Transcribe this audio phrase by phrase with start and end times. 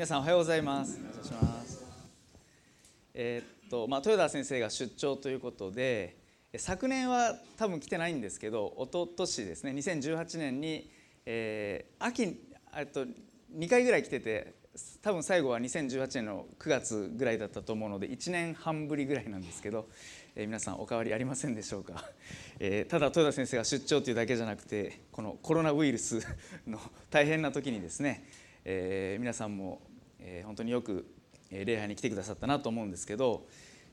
[0.00, 0.98] 皆さんおはようございます。
[0.98, 1.84] お願いします。
[3.12, 6.16] えー、っとまあ豊田先生が出張ということで
[6.56, 10.90] 昨年は多分来てないんですけど一昨年ですね2018年に、
[11.26, 12.34] えー、秋
[12.74, 13.04] えっと
[13.54, 14.54] 2回ぐらい来てて
[15.02, 19.86] 多分最後は2018年の9月ぐらいだったと思うので1年半ぶりぐらいなんですけど、
[20.34, 22.02] えー、皆さんお変わりありませんでしょうか、
[22.58, 26.26] えー、ただ豊田先生が出張というだけじゃなくてこのコロナウイルス
[26.66, 26.80] の
[27.10, 28.24] 大変な時にですね、
[28.64, 29.82] えー、皆さんも、
[30.22, 31.06] えー、本当によく
[31.50, 33.46] 礼拝に来てくださったなと思うんですけど、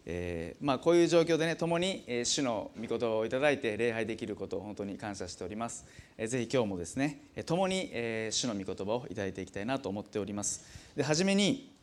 [0.06, 5.86] えーまあ、こういう状況でね共に主の御言葉をいただいて礼拝できることを本当に感謝しております、
[6.18, 7.92] えー、ぜひ今日もですね共に
[8.32, 10.66] 主の御言葉をいただいていきたいなと思っております。
[10.96, 11.74] で初めに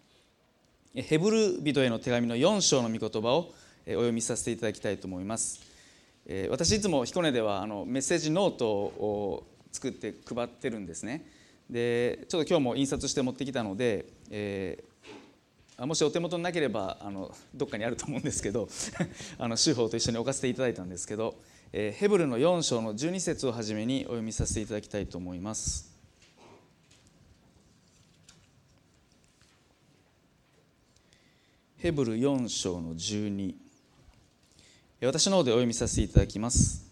[0.95, 3.53] ヘブル人への手紙の4章の御言葉を
[3.87, 5.61] お読みさせていただきたいと思います。
[6.27, 11.27] え私いつも彦根ではあのメッセージノートを作って配ってるんですね。
[11.69, 18.69] でちょっと今日も印刷して持ってきたので、えー、もしお手元になければあのどっかにあると思うんですけど
[19.39, 21.37] あの手法と一緒に置かせていただいたんですけど、
[21.73, 25.95] えー、ヘブルの4章の12節をはじめにお読みさせていただきたいと思います。
[31.85, 33.55] ヘブル4章の12
[35.03, 36.87] 私の方でお読みさせていただきます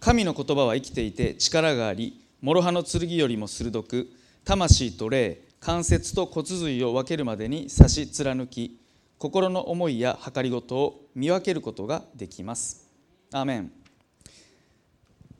[0.00, 4.08] 神の言葉は生きていて力があり諸刃の剣よりも鋭く
[4.44, 8.78] 魂と霊関節と骨髄を分けるまでに差し貫き
[9.18, 12.86] 心の思いや計りごとを見分けることができます。
[13.32, 13.72] アーメン。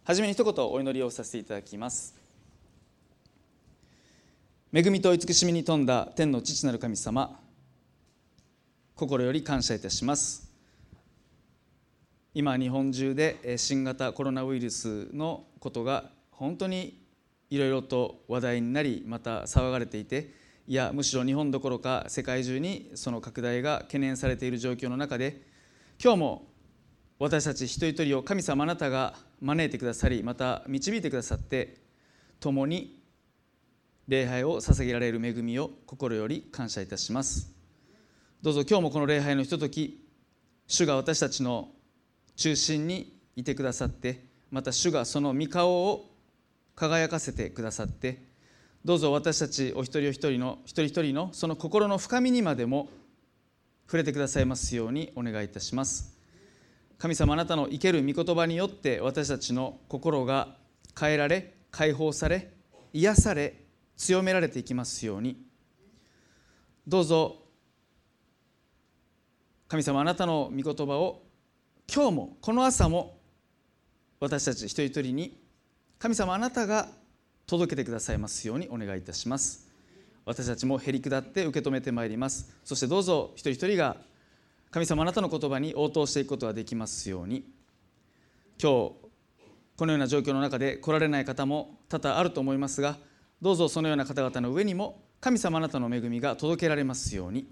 [0.02, 2.12] はじめに一言お祈りをさせていただきます。
[4.74, 7.38] 恵みと慈しみに富んだ天の父なる神様
[8.96, 10.50] 心より感謝いたします。
[12.34, 17.02] 今日本中で新型コロナウイルスのことが本当に
[17.50, 20.32] いろいろと話題になりまた騒がれていて
[20.66, 25.42] いやむしろ日本どころか世界中にその拡大が懸念されている状況の中で
[26.02, 26.46] 今日も
[27.18, 31.76] 私たち一人一人を神様あなたが招いてくださりまた導いてくださって
[32.40, 33.00] 共に
[34.08, 37.52] 礼拝を捧げられる恵みを心より感謝いたします。
[38.42, 40.06] どうぞ今日もこの礼拝のひととき
[40.68, 41.70] 主が私たちの
[42.36, 46.15] 中心にいてくださってまた主がその御顔を
[46.76, 48.22] 輝かせてくださって
[48.84, 52.88] どうぞ私たちお一人お一人の一人一人のその心の深みにまでも
[53.86, 56.16] 触れてくださいますようにお願いいたします。
[56.98, 60.56] 神様あなたの生ける御言葉によって私たちの心が
[60.98, 62.52] 変えられ解放され
[62.92, 63.64] 癒され
[63.96, 65.44] 強められていきますように。
[66.86, 67.42] どうぞ
[69.66, 71.22] 神様あなたの御言葉を
[71.92, 73.18] 今日もこの朝も
[74.20, 75.45] 私たち一人一人に
[75.98, 76.88] 神様あなたが
[77.46, 79.66] 届けてくださいますようにお願いいたします。
[80.26, 82.54] 私たちもへり下って受け止めてまいります。
[82.64, 83.96] そしてどうぞ一人一人が
[84.70, 87.44] 神様あなたの言葉に応答していくことができますように。
[88.60, 88.92] 今日
[89.76, 92.96] このような状況の中で来られない方も多々あると思いますが
[93.42, 97.46] どうぞそのような方々の上にも神様あなたの恵みが届けられますように。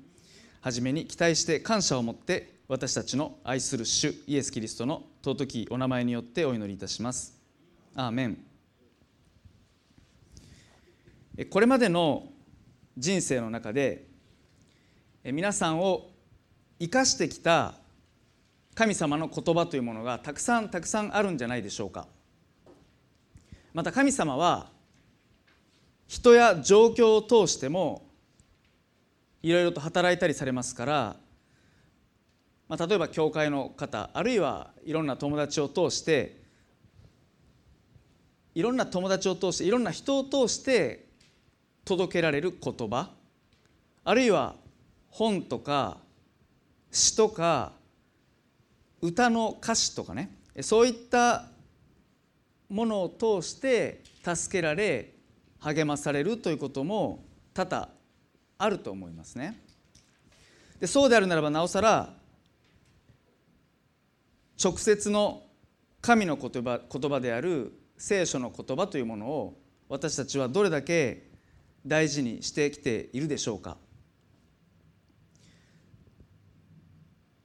[0.60, 7.34] 初めに期待して感謝を持って私たちの愛する主イエス・キリストの尊きお名前によってお祈りいたします。
[7.94, 8.38] アーメン
[11.50, 12.28] これまでの
[12.97, 14.06] 人生の中で
[15.25, 16.10] 皆さんを
[16.78, 17.75] 生かしてきた
[18.75, 22.06] 神様の言葉というものがたくさんたくさんあるんじゃないでしょうか。
[23.72, 24.71] また神様は
[26.06, 28.10] 人や状況を通しても
[29.43, 31.16] いろいろと働いたりされますから、
[32.69, 36.44] まあ、例えば教会の方あるいはいろんな友達を通して
[38.54, 41.06] いろんな友達を通していろんな人を通して
[41.84, 43.10] 届けられる言葉
[44.04, 44.54] あるいは
[45.10, 45.98] 本とか
[46.91, 47.72] 詩とか
[49.00, 51.47] 歌の歌詞とかねそういった
[52.69, 55.12] ものを通して助けられ
[55.60, 57.89] 励まされるということも多々
[58.59, 59.60] あると思いますね。
[60.80, 62.15] でそうであるならばなおさら
[64.62, 65.42] 直接の
[66.00, 71.31] 神の言葉言葉である聖書の言葉というものを私たちはどれだけ
[71.87, 73.77] 大事にしてきているでしょうか？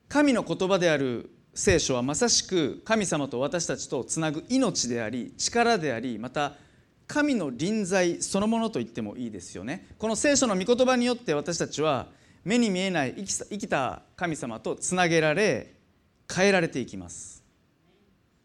[0.07, 6.53] 神の言葉である聖書はまさしく神様と私たちとつなぐ命であり力でありまた
[7.05, 9.87] 神の臨在そのものと言ってもいいですよね。
[9.97, 12.07] この聖書の御言葉によって私たちは
[12.43, 15.73] 目に見えない生きた神様とつなげられ
[16.33, 17.43] 変えられていきます。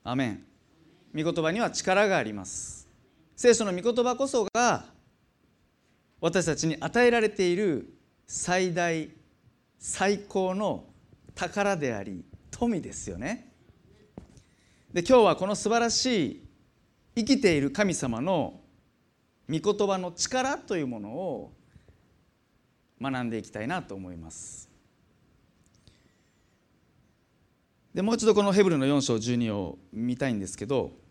[0.03, 0.45] アメン。
[1.15, 2.89] 御言葉には力があります。
[3.37, 4.87] 聖書の御言葉こそが
[6.21, 7.95] 私たちに与えられている
[8.27, 9.11] 最大
[9.79, 10.87] 最高の
[11.35, 13.53] 宝であり富ですよね。
[14.93, 16.45] で今日はこの素晴らしい
[17.17, 18.61] 生きている神様の
[19.49, 21.53] 御言葉の力というものを
[23.01, 24.69] 学んでいきたいなと思います。
[27.93, 31.04] でもう一度このヘブルの4章12を見たいんですけど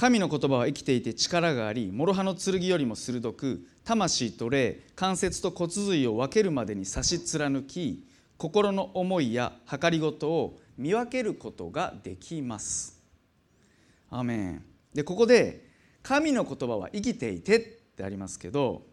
[0.00, 8.02] 神の言葉は生きていて力があり諸刃の剣よりも鋭く魂と霊関節と骨髄を分けるまでに差し貫き
[8.38, 12.98] 心の思いや計りごとを見分けることができます。
[14.08, 14.64] アメン。
[14.94, 15.66] でここで
[16.02, 17.60] 神の言葉は生きていてっ
[17.94, 18.86] てありますけど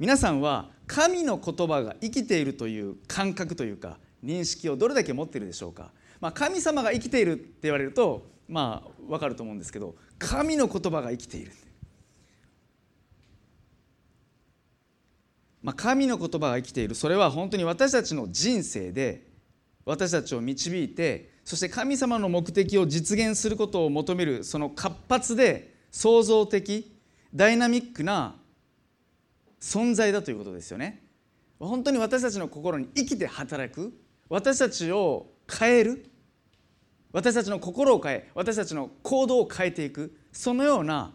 [0.00, 11.52] 皆さんは神の言葉が生きているという感覚というか認識をどれだけ持っているでしょうか、まあ、神様が生きているって言われるとまあ分かると思うんですけど神の言葉が生きている、
[15.62, 16.94] まあ、神の言葉が生きている。
[16.94, 19.26] それは本当に私たちの人生で
[19.84, 26.96] 私たちを導いてそして神様の目的を実現することを求めるその活発で創造的
[27.34, 28.36] ダイナミックな
[29.60, 31.02] 存在だということですよね。
[31.58, 33.92] 本当に私たちの心に生きて働く。
[34.28, 36.10] 私たちを変える。
[37.14, 41.14] 私たちの心を変え私たちの行動を変えていくそのような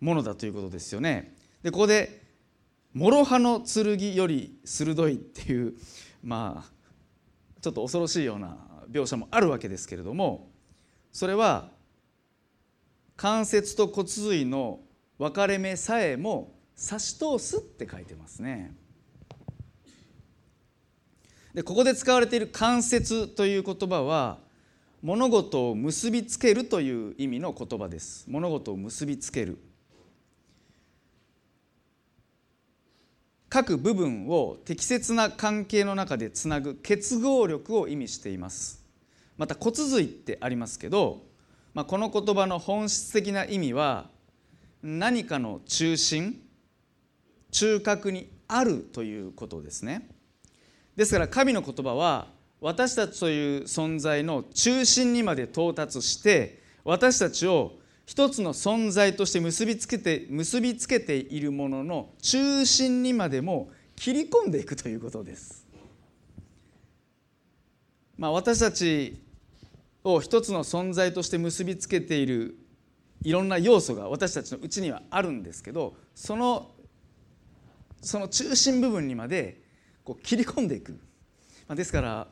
[0.00, 1.34] ものだということですよね。
[1.64, 2.22] でここで
[2.94, 5.74] 「諸刃の剣より鋭い」っていう
[6.22, 8.56] まあちょっと恐ろしいような
[8.88, 10.52] 描写もあるわけですけれども
[11.10, 11.72] それは
[13.16, 14.78] 関節と骨髄の
[15.18, 18.76] 分かれ目さえも差し通すって書いてますね。
[21.52, 24.45] でここで使われている関節という言葉は
[25.02, 28.24] 物事を結びつけるという意味の言葉です。
[28.28, 29.58] 物事を結びつける。
[33.48, 38.84] 各部分を適切な関係の中でつなぐ結合力を意味しています。
[39.36, 41.22] また骨髄ってありますけど、
[41.74, 44.10] まあ、この言葉の本質的な意味は
[44.82, 46.40] 何かの中心
[47.50, 50.08] 中核にあるということですね。
[50.96, 52.28] ですから神の言葉は
[52.60, 65.66] 私たちという存在の中心にまで到達して私たちを一つの存在として結びつけて結びつけているものの中心にまでも切り込んでいくということです。
[68.16, 69.20] まあ、私たち
[70.04, 72.56] を一つの存在として結びつけている
[73.22, 76.70] いろんな要素が私たちのうちにはあるんですけどその
[78.00, 79.60] その中心部分にまで
[80.04, 80.92] こう切り込んでいく、
[81.66, 82.28] まあ、ですから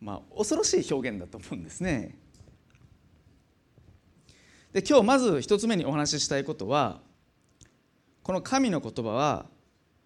[0.00, 2.16] まあ、恐ろしい表現だと思うんですね。
[4.72, 7.00] で今日まず一つ目にお話ししたいことは
[8.22, 9.46] この神の言葉は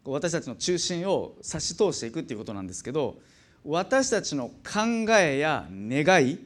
[0.05, 3.17] 私たちの中心を差し通していくっていうことなんですけど
[3.65, 6.39] 私たちの考えや願い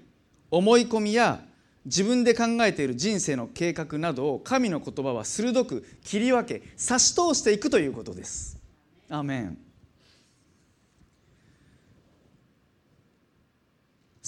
[0.51, 1.43] 思い込みや
[1.85, 8.59] 自分で考えている人生の計画などを神の言葉は鋭く切り分け差し通していくということです。
[9.09, 9.59] アメン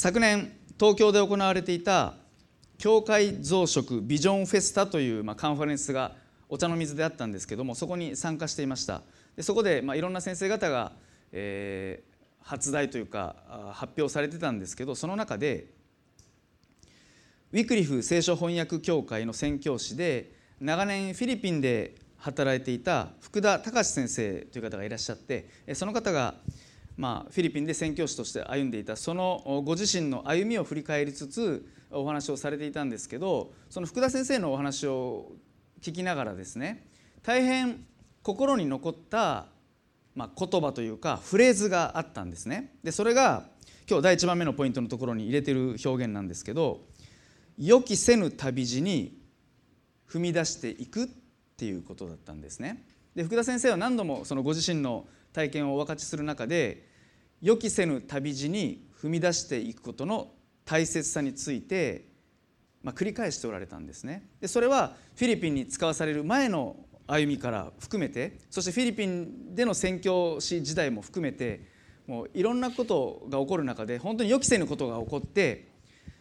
[0.00, 2.15] 昨年東京で行われていた
[2.79, 6.12] 教会増殖ビジョンフェスタという、まあ、カンファレンスが
[6.49, 9.02] お茶の水であったんですけどもそこに参加していました。
[9.35, 10.93] でそこで、まあ、いろんな先生方が、
[11.33, 13.35] えー、発題というか
[13.73, 15.67] 発表されてたんですけどその中で
[17.50, 26.37] ウィクリフ聖書翻訳協会の宣教師で長年フィリピンで働いていた福田隆先生という方がいらっしゃってその方が
[26.99, 35.31] まあ、フィリピンで宣教師として歩んでいたそのご自身の歩みを振り返りつつお話をされていたんですけどその福田先生のお話を
[35.81, 36.88] 聞きながらですね
[37.23, 37.87] 大変
[38.25, 39.47] 心に残った、
[40.17, 42.75] まあ、言葉というかフレーズがあったんですね。
[42.83, 43.45] でそれが
[43.88, 46.81] 今日第1番目のポイントのところに入れてる表現なんですけど
[47.57, 49.23] 「予期せぬ旅路に
[50.11, 51.09] 踏み出していく」っ
[51.57, 52.85] ていうことだったんですね。
[53.14, 56.88] で福田先生は何度もそのご自身の体験をお分かちする中で
[57.40, 60.33] 予期せぬ旅路に踏み出していくことの
[60.64, 62.07] 大切さについて、
[62.83, 64.28] まあ、繰り返しておられたんですね。
[64.40, 66.76] でそれはフィリピンに使わされる前の
[67.07, 71.62] 歩みから含めてそしてフィリピンでの宣教師時代も含めて
[72.07, 75.68] もういろんなことが起こる中で本当に予期せぬことが起こって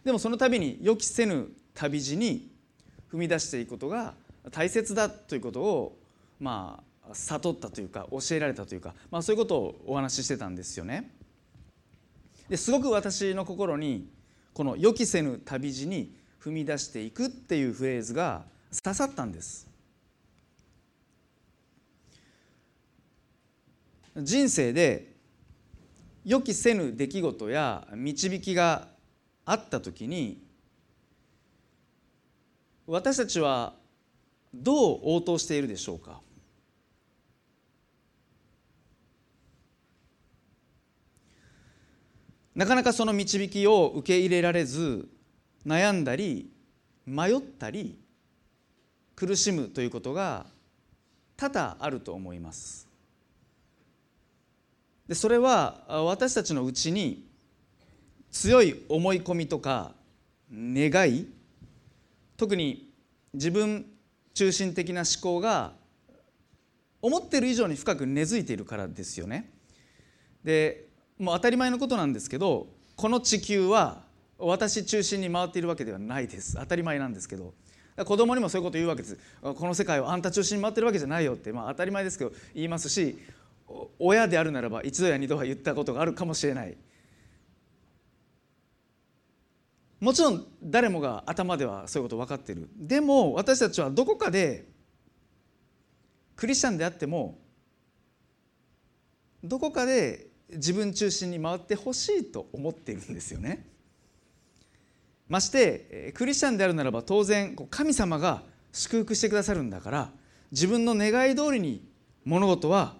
[0.05, 2.49] でもその度に予期せぬ旅路に
[3.11, 4.13] 踏み出していくことが
[4.51, 5.99] 大切だということを
[6.39, 6.83] まあ
[7.13, 11.11] 悟ったというか教えられたというか、まあ、そういうことをお話ししてたんですよね。
[12.49, 14.09] ですごく私の心に
[14.53, 18.45] この「予期せぬ旅路に踏み出していく」っていうフレーズが
[18.83, 19.67] 刺さったんです。
[24.15, 25.13] 人生で
[26.25, 28.87] 予期せぬ出来事や導きが
[29.45, 30.43] あった時に
[32.87, 33.75] 私たちは
[34.53, 36.21] どう応答しているでしょうか？
[42.57, 45.07] なかなかその導きを受け入れられず
[45.63, 46.49] 悩んだり
[47.05, 47.99] 迷ったり
[49.15, 50.47] 苦しむということが
[51.37, 52.87] 多々あると思います
[55.07, 57.27] でそれは私たちのうちに
[58.31, 59.91] 強い思い込みとか
[60.51, 61.27] 願い
[62.37, 62.89] 特に
[63.35, 63.85] 自分
[64.33, 65.73] 中心的な思考が
[67.03, 69.51] 思ってる以上に深く根付いているからですよね。
[70.43, 70.86] で
[71.19, 74.01] もう当たり前のことなんですけどこの地球は
[74.37, 76.55] 私中心に回っているわけではないです。
[76.55, 77.53] 当たり前なんですけど。
[78.05, 79.17] 子供にもそういうこと言うわけです。
[79.41, 83.17] この世界はあんた中心に回ってるわけじゃないよって、まあ、当たり前ですけど言いますし
[83.97, 86.77] 親であるならば一度や二度は言ったことがあるかもしれない。
[89.99, 92.69] もちろん誰もが頭ではそういうこと分かってる。
[92.75, 94.67] でも私たちはどこかで
[96.35, 97.39] クリスチャンであっても
[99.43, 103.65] どこかで自分中心に回ってほしいと思っているんですよね。
[105.27, 110.11] ましてクリスチャンであるならば当然神様が祝福してくださるんだから
[110.51, 111.85] 自分の願い通りに
[112.23, 112.95] 物事は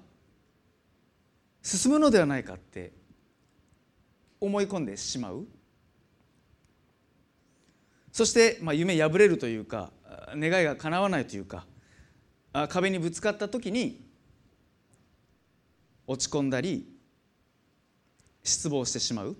[1.62, 2.92] 進むのではないかって
[4.42, 5.46] 思い込んでしまう
[8.12, 9.92] そして、まあ、夢破れるというか
[10.36, 11.66] 願いが叶わないというか
[12.70, 14.06] 壁にぶつかった時に
[16.08, 16.97] 落ち込んだり
[18.48, 19.36] 失望してしまう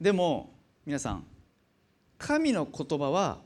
[0.00, 0.52] でも
[0.84, 1.24] 皆さん
[2.18, 3.38] 神の言葉は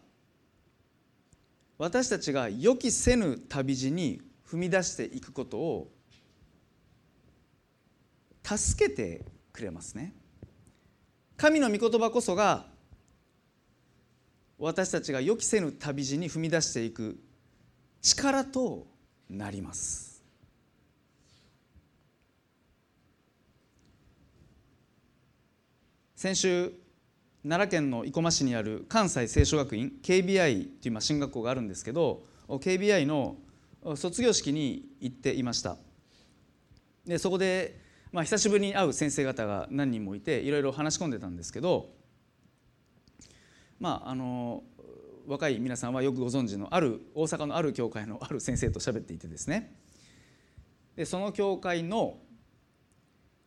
[1.79, 5.89] 私たちが予期せぬ旅路に踏み出していくことを
[8.43, 10.13] 助けてくれますね。
[11.37, 12.67] 神の御言葉こそが
[14.59, 17.19] 私たちが予期せぬ旅路に踏み出していく
[18.01, 18.87] 力と
[19.29, 20.14] なります
[26.25, 26.73] 先週
[27.43, 33.37] 奈良県の生駒市にある関西聖書学院 KBI という進学校があるんですけど KBI の
[33.95, 35.77] 卒業式に行っていました。
[37.05, 37.79] でそこで
[38.11, 41.91] まあ、久しぶりに会う先生方が何人もいていろいろ話し込んでたんですけど、
[43.79, 44.63] まあ、あの
[45.27, 49.77] 若い皆さんはよくご存知のある大阪のある教会のある先生と喋っていてですね。
[50.97, 52.17] でその教会の、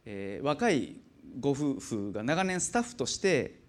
[0.05, 1.06] えー、若い
[1.39, 3.59] ご夫婦が長年スタッフとして、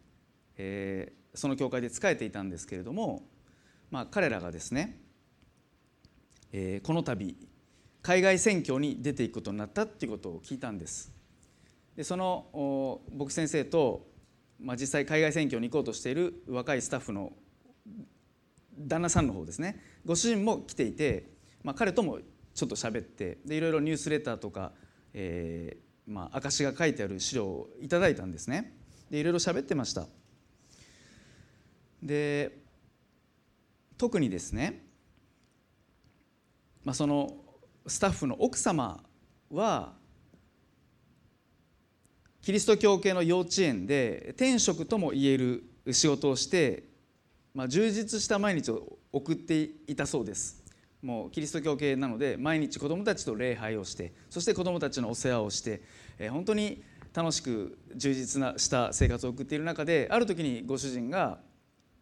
[0.57, 3.29] えー、その教会で仕えていたんですけれども、
[3.91, 5.01] まあ、彼らがですね、
[6.53, 7.37] えー、この度
[8.03, 11.13] 海外選挙に出ていくことになったっていうことを聞いたんです。
[11.95, 14.07] でその僕先生と、
[14.61, 17.33] まあ、実際海外選挙に行こうとしている若いスタッフの
[18.79, 21.33] 旦那さんの方ですねご主人も来ていて、
[21.65, 22.21] まあ、彼とも
[22.55, 24.71] ちょっと喋ってでいろいろニュースレターとか、
[25.13, 28.75] えーまあ、証が書いてある資料をいただいたんですね。
[29.11, 30.07] でいろいろ喋ってました。
[32.03, 32.59] で
[33.99, 34.85] 特にですね、
[36.85, 37.37] まあ、その
[37.87, 39.03] スタッフの奥様
[39.51, 39.93] は
[42.41, 46.85] キリスト教系の幼稚園で天職とも言える仕事をして、
[47.53, 50.63] まあ、充実した毎日を送っていたそうです。
[51.03, 55.83] もうキリスト教系なので毎日子どもたちと礼拝をしてそして子どもたちのお世話をして、
[56.19, 56.83] えー、本当に
[57.15, 61.39] 楽しく充実なした生活を送っている中である時にご主人が、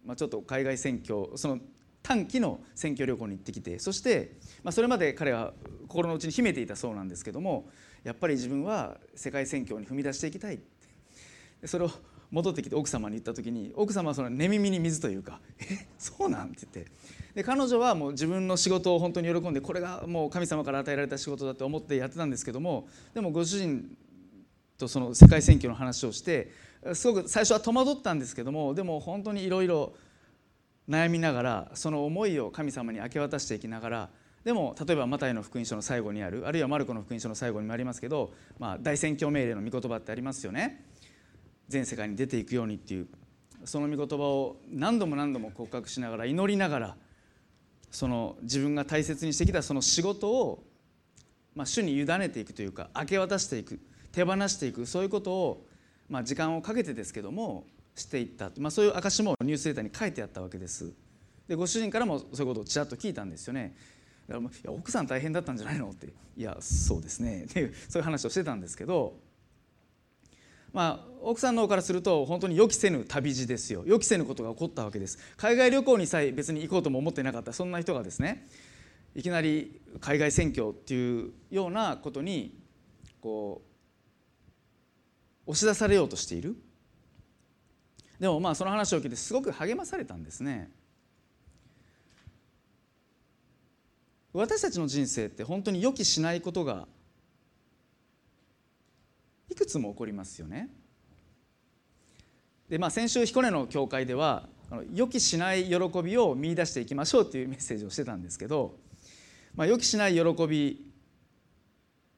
[0.04, 1.58] まあ、ちょっと海外選挙その
[2.02, 5.52] 短期の選挙旅行に行ってきてそして、まあ、それまで彼は
[5.88, 7.68] 心の内に秘めていたそうなんですけども
[8.04, 10.60] やっぱり自分は世界選挙に踏み出していきたい
[11.64, 11.90] それを
[12.30, 16.92] 戻ってきて奥様に言った時に奥様はその寝耳に水というか「えそうなん?」って言って
[17.36, 23.94] で彼女はもう自分の仕事を本当に喜んでこれがもう神様から与えられた仕事だと思ってやってたんですけどもでもご主人
[24.78, 26.50] とその世界選挙の話をして
[26.94, 29.92] すごく最初は戸惑ったんですけどもでも本当にいろいろ
[30.88, 34.08] 悩みながらその思いを神様に明け渡していきながら
[34.42, 40.86] でも例えばマタイの福音書の最後にあるあるいはマルコの福音書の最後にもありますけど、まあ、大宣教命令の御言葉ってありますよね。
[41.68, 43.08] 全世界に出ていくようにっていう
[43.64, 46.96] その御言葉を何度も何度も告白しながら祈りながら
[47.90, 50.64] その自分が大切にしてきたその仕事を、
[51.54, 53.80] まあ、主に委ねていくというか明け渡していく
[54.12, 55.66] 手放していくそういうことを、
[56.08, 57.64] まあ、時間をかけてですけども
[57.94, 60.92] していった、まあ、そういう証もニュースレタに書いてあったわけです。
[61.48, 63.74] でご主人からもそういうことをちらっと聞いたんですよね。
[64.28, 67.44] だからいや奥さん大変だったんじゃないのっていやそうですね。
[67.44, 69.14] っていうそういう話をしてたんですけど
[70.76, 73.82] まあ、奥さんの方からすると本当に予期せぬ旅路ですよ。
[73.86, 75.18] 予期せぬことが起こったわけです。
[75.38, 77.54] 海外旅行にさえ別に行こうとも思ってなかった。
[77.54, 78.46] そんな人がですね
[79.14, 82.58] いきなり海外選挙っていうようなことに
[83.22, 83.62] こ
[85.46, 86.56] う押し出されようとしている。
[88.20, 90.70] でもまあその話を聞いてすごく励まされたんですね。
[94.34, 96.86] 私たちの人生って本当に予期しないことが
[99.56, 100.68] くつも起こりますよね。
[102.68, 104.48] でまあ、先週彦根の教会では
[104.92, 108.76] 予期しない喜びを見出していきましょうっていうメッセージをしてたんですけど、
[109.54, 110.92] まあ、予期しない喜び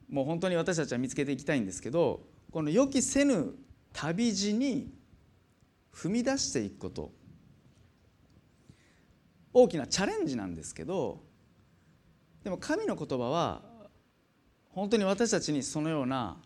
[0.09, 3.55] もう本当に私たちは見つけていきたいんですけどこの予期せぬ
[3.93, 4.91] 旅路に
[5.95, 7.13] 踏み出していくこと
[9.53, 11.23] 大きなチャレンジなんですけど
[12.43, 13.63] でも神の言葉は
[14.71, 16.39] 本当に私たちにそのような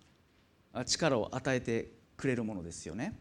[0.85, 3.19] 力を与えてくれるものですよね。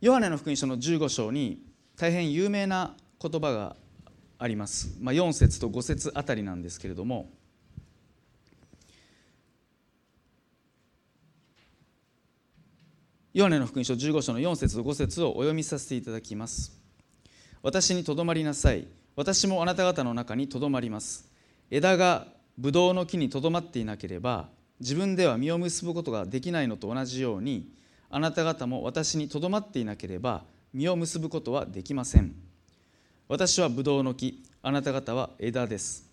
[0.00, 1.62] ヨハネの福音書の15章に
[1.96, 3.76] 大変有名な言葉が
[4.38, 7.30] あります、まあ、4節と5節あたりなんですけれども。
[13.32, 16.80] ヨハネの福音書15章の4節と5節をお読みさせていただきます。
[17.62, 18.88] 私にとどまりなさい。
[19.14, 21.30] 私もあなた方の中にとどまります。
[21.70, 22.26] 枝が
[22.60, 24.50] ブドウの木にとどまっていなければ
[24.80, 27.72] 自分では実を結ぶことができないのと同じように
[28.10, 32.34] あなた方も私にとどまっていなければ実を結ぶことはできません。
[33.28, 36.04] 私はブドウの木あなた方は枝です。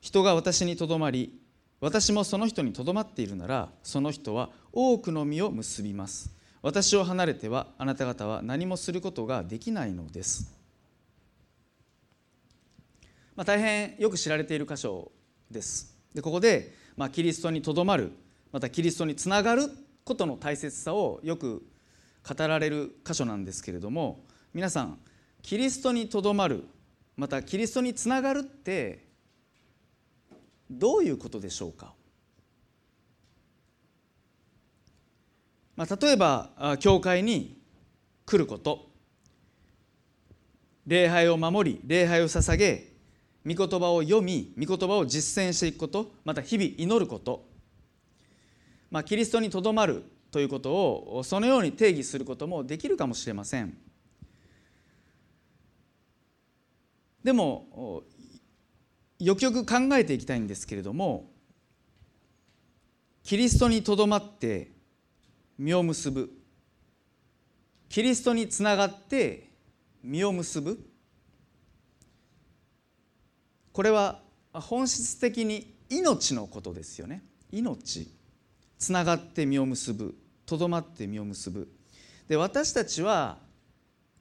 [0.00, 1.38] 人が私にとどまり
[1.80, 6.34] 私もその人にとどまっているならその人は多くの実を結びます。
[6.62, 10.56] 私を離れてはあなた方は何もすることができないのです、
[13.34, 15.10] まあ、大変よく知られている箇所
[15.52, 15.94] です。
[16.14, 18.12] でここで、まあ、キリストにとどまる
[18.50, 19.68] またキリストにつながる
[20.04, 21.64] ことの大切さをよく
[22.28, 24.98] 語られる箇所なんですけれども皆さん
[25.42, 26.64] キリストにとどまる
[27.16, 29.06] またキリストにつながるって
[30.70, 31.92] どういうことでしょうか、
[35.76, 37.60] まあ、例えば教会に
[38.26, 38.92] 来ること。
[40.86, 42.91] 礼拝を守り礼拝を捧げ
[43.46, 47.48] 御言葉を読み御言葉を実践していくことまた日々祈ること、
[48.90, 53.76] まあ、キリストにとどまるということをそのように定義することもできるかもしれません。
[57.22, 58.02] でも
[59.18, 61.30] よくよく考えていきたいんですけれども
[63.22, 64.72] キリストにとどまって
[65.58, 66.30] 実を結ぶ。
[67.88, 69.50] キリストにつながって
[70.02, 70.91] 実を結ぶ。
[73.72, 74.20] これは
[74.52, 77.22] 本質的に命のことですよね。
[77.50, 78.08] 命。
[78.78, 80.14] つながって実を結ぶ。
[80.44, 81.72] とどまって実を結ぶ。
[82.28, 83.38] で私たちは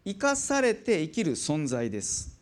[0.06, 2.40] 生かされて生きる存在です。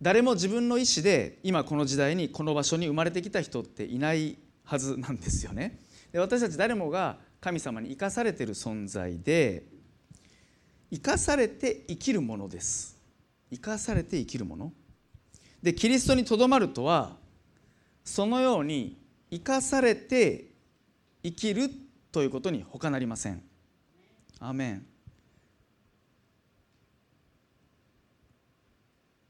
[0.00, 5.80] 誰も自分の意思で今この時代にこの場所に生まれてきた人っていないはずなんですよね。
[6.12, 9.64] で私たち誰もが神様に生かされている存在で
[10.94, 12.96] 生かされて生きるものです。
[13.50, 14.72] 生かされて生きるもの。
[15.60, 17.16] でキリストにとどまるとは
[18.04, 18.96] そのように
[19.28, 20.52] 生かされて
[21.24, 21.68] 生きる
[22.12, 23.42] ということに他なりません。
[24.38, 24.86] アメン。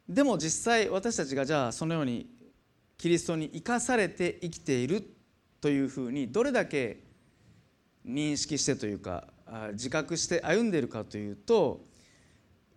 [0.06, 2.28] でも実際私たちがじゃあそのように
[2.98, 5.02] キリストに生かされて生きている
[5.62, 7.04] というふうにどれだけ
[8.06, 9.28] 認識してというか
[9.72, 11.84] 自覚して歩んでいるかというと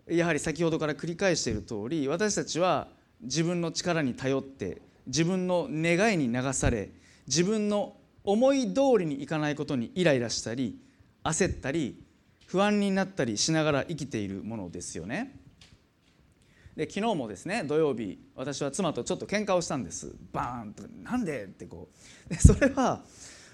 [0.08, 2.88] やはり先ほどから繰り返している通り私たちは
[3.22, 6.92] 自分の力に頼って自分の願いに流され
[7.28, 10.80] 自分の思い通りにいかないことにイライラしたり
[11.24, 12.04] 焦ったり
[12.46, 15.36] 不安になったりしながら生きているものですよね。
[16.76, 21.90] で昨日もですね土曜日私は妻とちょっと喧嘩をしたんですバーンと「なんで?」ってこ
[22.28, 23.04] うでそれは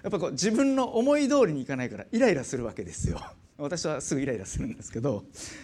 [0.03, 3.21] やっぱこう自分の思い通りにいかないからイライラするわけですよ。
[3.57, 5.23] 私はすぐイライラするんですけど。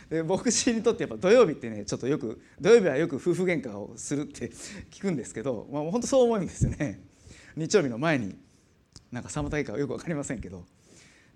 [0.10, 4.50] で牧師にとってやっぱ土曜日ってねちょっとよく土曜日はよく夫婦喧嘩をするって
[4.90, 7.02] 聞くんですけど、まあ、本当そう思うんですよね。
[7.58, 8.38] 日曜日の前に
[9.12, 10.66] なんか妨げかよく分かりませんけど。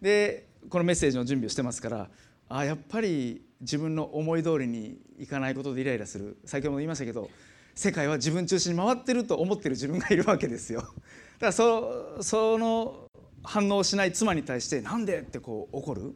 [0.02, 2.10] でこのメッセージの準備をしてますから
[2.48, 6.38] あやっぱり自分の思い通りにいかないことでイライラする。
[6.46, 7.30] 先ほども言いましたけど
[7.76, 10.82] 世界は自分中心に回ってると思ってる自分がいるわけですよ
[11.40, 13.10] だからそその
[13.44, 16.16] 反応しない妻に対して「なんで?」ってこう怒る？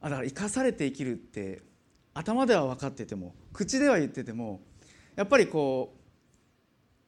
[0.00, 1.62] あだから生かされて生きるって
[2.14, 4.60] 頭では分かってても口では言ってても
[5.14, 5.94] やっぱりこ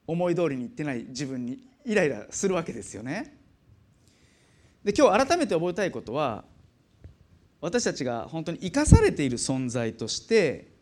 [0.07, 3.37] う思い通りにいってない自分にイライラするわけですよね。
[4.83, 6.45] で今日改めて覚えたいことは
[7.61, 10.72] 私たちが本当に生かされている存在として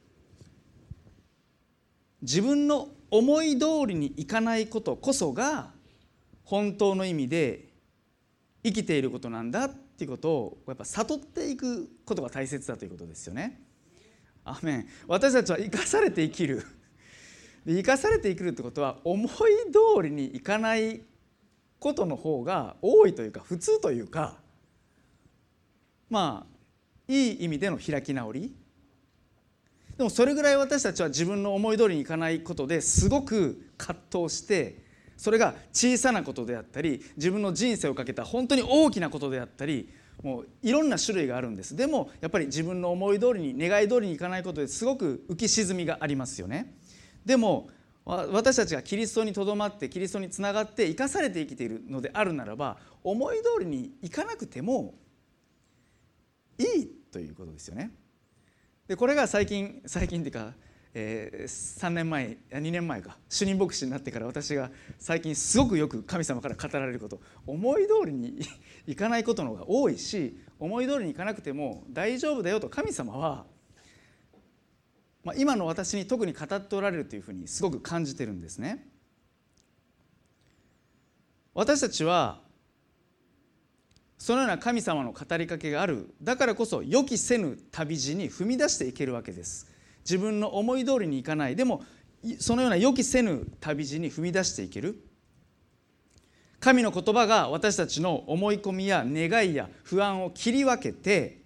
[2.22, 5.72] 自分の思い通りにいかないことこそが
[6.44, 7.70] 本当の意味で
[8.64, 13.62] 生きていることなんだっていうことをやっぱ悟っていくことが大切だということですよね。
[14.44, 14.88] アメン。
[15.08, 16.64] 私たちは生かされて生きる。
[17.66, 21.02] 生かされて生きるってことは思い通りにいかない
[21.80, 24.36] ことの方が多いというか普通というか
[26.10, 26.52] まあ
[27.08, 28.61] いい意味での開き直り。
[30.02, 34.84] でもそれぐらい私たちは自分の思い通りにいかないことですごく葛藤して
[35.16, 46.74] それが小さなことであったり自分の人生をかけた本当に大きなことであったりもういろんな種類があるんですでもやっぱり自分の思い通りに願い通りにいかないことですごく浮き沈みがありますよね
[47.24, 47.70] でも
[48.04, 54.96] 私たちがキリストにとどまってキリストにつながって生かされて生きているのであるならば思い通りにいかなくても
[56.58, 57.92] いいということですよね。
[58.92, 60.52] でこれが最近最近っていうか、
[60.94, 68.42] えー、3年前2年前か主任牧師になってから私が最近すごくよく神様から語られること思い通りに
[68.86, 73.46] いかないことの方が多いし思い通りにいかなくても大丈夫だよと神様は
[75.24, 78.90] まあ、今の私に特に語っておられるというふうにすごく感じてるんですね。
[81.54, 82.42] 私たちは
[84.22, 86.14] そのような神様の語りかけがある。
[86.22, 89.66] だからこそ予期せぬ旅路に踏み出していけるわけです。
[90.02, 91.84] 自分の思い通りにいかないでも
[92.38, 95.04] そのような予期せぬ旅路に踏み出していける。
[96.60, 101.42] 神の言葉が私たちの思い込みや願いや不安を切り分けて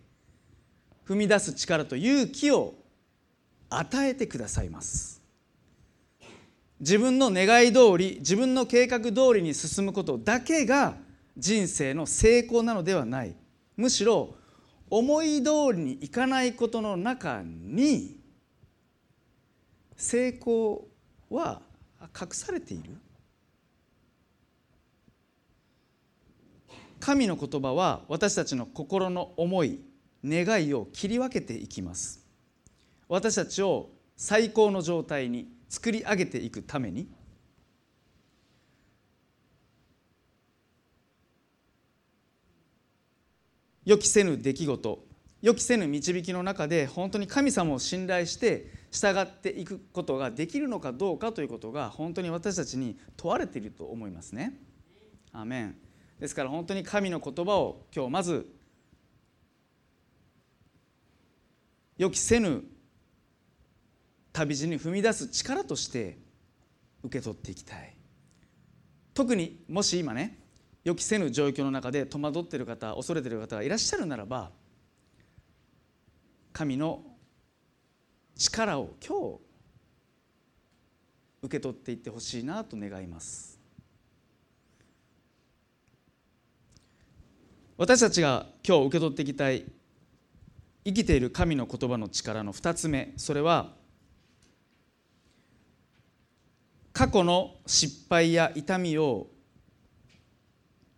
[1.07, 2.73] 踏み出す力と勇気を
[3.69, 5.21] 与えてくださいます。
[6.81, 11.04] 自分の願い通り自分の計画通りに進むことだけが
[11.37, 13.35] 人生の成功なのではない。
[13.75, 14.35] むしろ
[14.89, 18.19] 思い通りにいかないことの中に
[19.95, 20.87] 成功
[21.29, 21.61] は
[22.01, 22.91] 隠されている。
[26.99, 29.79] 神の言葉は私たちの心の思い
[30.23, 32.25] 願いを切り分けていきます。
[33.07, 37.07] 私たちを最高の状態に作り上げていくために
[43.85, 45.05] 予期せぬ出来事
[45.41, 54.53] 予期せぬ導きの中で本当に神様を信頼して従っていくことができるのかどうかということが本当に私たちに問われていると思いますね。
[55.31, 55.75] アメン
[56.19, 58.47] ですから本当に神の言葉を今日まず
[61.97, 62.63] 予期せぬ
[64.33, 66.17] 旅路に踏み出す力として
[67.03, 67.95] 受け取っていきたい
[69.13, 70.39] 特にもし今ね
[70.85, 74.51] 予期せぬ状況の中で戸惑っている方恐れている方がいらっしゃるならば
[76.53, 77.01] 神の
[78.37, 79.39] 力を今日
[81.41, 83.59] 受け取っていってほしいなと願います。
[87.77, 89.65] 私たちが今日受け取っていきたい
[90.85, 93.73] 生きている神の言葉の力の2つ目それは
[96.93, 99.27] 過去の失敗や痛みを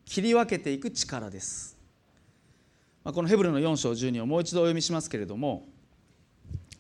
[0.08, 1.78] 切り分けていく力です。
[3.04, 5.66] このヘブルの4章12をもう一度お読みしますけれども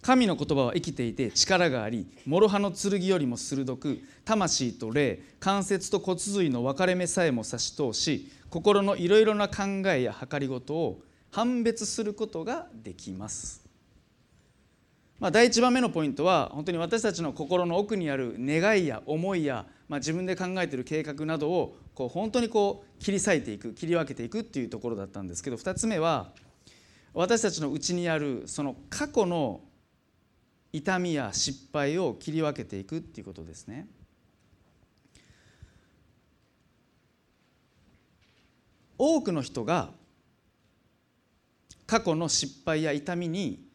[0.01, 13.66] 神の言葉は生きていて力があり諸刃の剣よりも鋭く魂と霊関節と骨髄の分かれ目さえも差し通し心のいろいろな考えや計りごとを判別することができます
[15.19, 26.33] まあ、第1番目のポイントは本当に私たちの心の奥にある願いや思いや、まあ、自分で考えている計画などをこう本当にこう切り裂いていく切り分けていくっていうところだったんですけど2つ目は
[27.15, 29.61] 私たちの内にあるその過去の
[30.71, 33.87] 痛みや失敗を切り分けていくっていうことですね。
[38.99, 39.89] 多くの人が
[41.87, 43.66] 過去の失敗や痛みに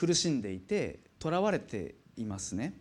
[0.00, 2.72] 苦しんでいて囚われていますね。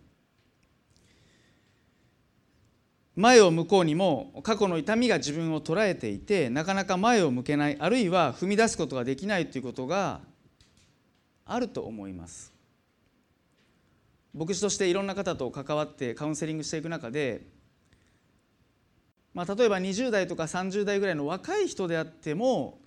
[3.18, 10.22] 前を向こうにも過去の痛みが自分を捉えていてなかなか前を向けないあるいは踏み出すことができないということが
[11.46, 12.54] あると思います。
[14.34, 17.42] 牧師としていろんな方と関わってカウンセリングしていく中で、
[19.34, 22.80] まあ、例えば20代とか30代ぐらいの若い人であっても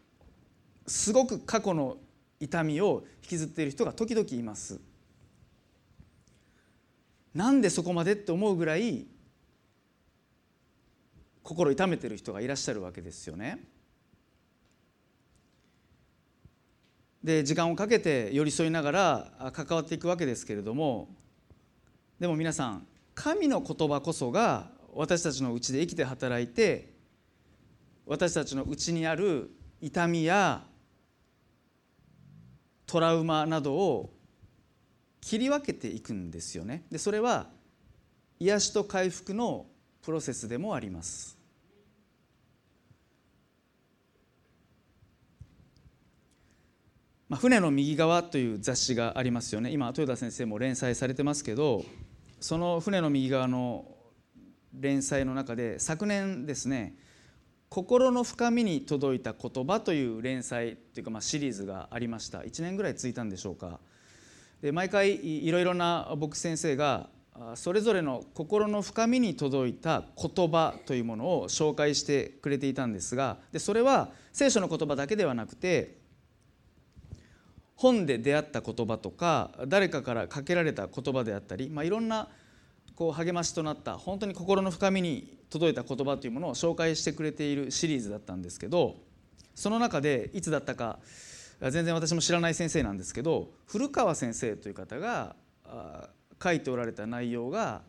[0.87, 1.99] すごく過去の
[2.43, 4.81] 痛みを引きずっている人が時々います
[7.35, 9.07] なんでそこまでって思うぐらい
[11.45, 13.59] 心痛めてる人がいらっしゃるわけですよね。
[17.23, 21.09] で時間をかけて寄り添いながら関わっていくわけですけれども
[22.19, 26.93] でも皆さん神の言葉こそが私たちのうちで生きて働いて
[28.07, 29.51] 私たちのうちにある
[29.81, 30.65] 痛みや
[32.93, 34.13] トラウマなどを
[35.23, 36.85] 切り分けていくんですよね。
[36.93, 37.49] でそれは
[38.39, 39.65] 癒しと回復の
[40.03, 41.39] プロセスでもあります。
[47.31, 49.71] まあ、船の右側という雑誌がありますよね。
[49.71, 51.87] 今豊田先生も連載されてますけど
[52.41, 53.87] その船の右側の
[54.75, 56.95] 連載の中で昨年ですね
[57.73, 62.41] 心の深みに届いた言葉という連載というかまあシリーズがありました。
[62.41, 63.81] 1年ぐらい続いたんでしょうか。
[64.61, 67.09] で毎回いろいろな牧師先生が
[67.55, 75.97] それぞれの心の深みに届いた言葉というものを紹介してくれていたんですがでそれは聖書の言葉だけではなくて
[77.75, 82.29] 本で出会った言葉とか誰かからかけられた言葉であったり、まあ、いろんな
[82.97, 88.97] こう励ましとなった本当に心の深みに届いた言葉というものを紹介してくれているシリーズだったんですけど
[89.55, 90.99] その中でいつだったか
[91.61, 95.37] 全然私も知らない先生なんですけど古川先生という方が
[96.43, 97.83] 書いておられた内容が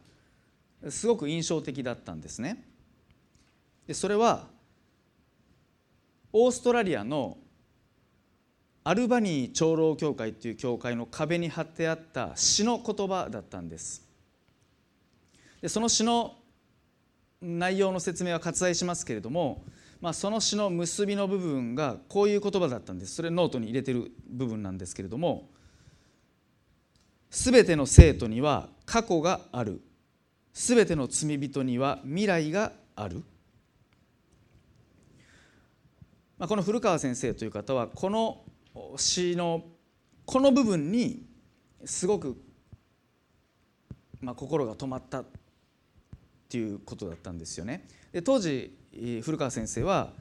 [0.89, 2.63] すごく印象的だったんですね。
[3.87, 4.47] でそれは
[6.31, 7.37] オーストラリアの
[8.83, 14.03] アルバニー長老教会という教会の壁に貼ってあった詩の言葉だったんです
[15.63, 16.35] でその詩の
[17.41, 19.63] 内容の説明は割愛しますけれども、
[20.01, 23.15] まあ、その詩の結びの部分がこういう言葉だったんです。
[23.15, 25.49] それノートに入れてる部分なんですけれども
[27.31, 29.79] 「すべての生徒には過去がある」
[30.51, 33.23] 「すべての罪人には未来がある」
[36.37, 38.43] まあ、この古川先生という方はこの
[38.97, 39.63] 詩の
[40.25, 41.25] この部分に
[41.85, 42.35] すごく、
[44.19, 45.23] まあ、心が止まった。
[46.53, 47.87] っていうことだったんですよね。
[48.11, 48.77] で当時
[49.23, 50.13] 古川先生は、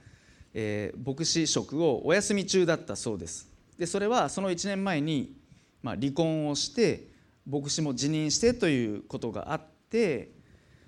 [0.55, 3.51] えー、牧師職をお休み中だったそうです。
[3.79, 5.37] でそれはその1年前に、
[5.83, 7.09] まあ、離婚をして
[7.47, 10.31] 牧師も辞任してということがあって、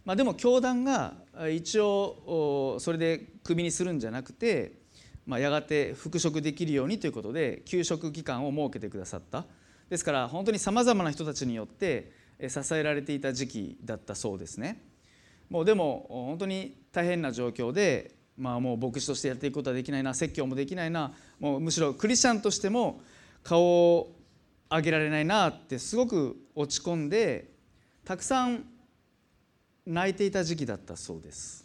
[0.06, 1.14] まあ、でも教団が
[1.52, 4.84] 一応それでクビにするんじゃなくて
[5.26, 9.46] まあ、やがて復職できるようにということで休職期間を設けてくださった
[9.88, 12.12] ですから本当にさまざまな人たちによって
[12.46, 14.82] 支えられていた時期だったそうですね
[15.50, 23.00] もうでも本当に大変な状況で、まあ、もう牧師としてやっていくことはできないな説教もできないなもうむしろクリスチャンとしても
[23.42, 24.12] 顔を
[24.70, 27.52] 上げられないなってすごく落ち込んで
[28.04, 28.64] たくさん
[29.86, 31.64] 泣いていた時期だったそうです。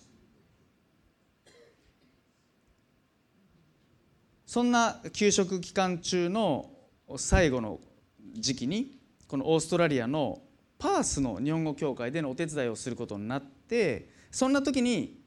[4.46, 6.72] そんな給食期間中の
[7.18, 7.80] 最後の
[8.34, 10.42] 時期にこのオーストラリアの
[10.80, 13.59] パースの日本語協会でのお手伝いをすることになって
[14.32, 15.20] そんな時に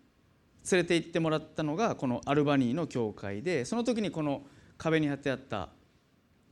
[0.70, 4.42] 連れて行ってもらったのがこのアルバニーの教会でその時にこの
[4.78, 5.70] 壁に貼ってあった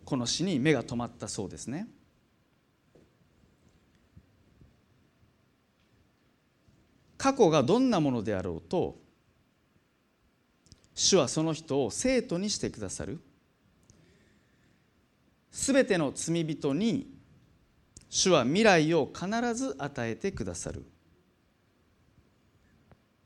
[0.05, 1.87] この詩に目が留まったそうですね。
[7.17, 8.97] 過去がどんなものであろうと
[10.95, 13.21] 主はその人を生徒にしてくださる
[15.51, 17.13] すべての罪人に
[18.09, 20.85] 主は未来を必ず与えてくださる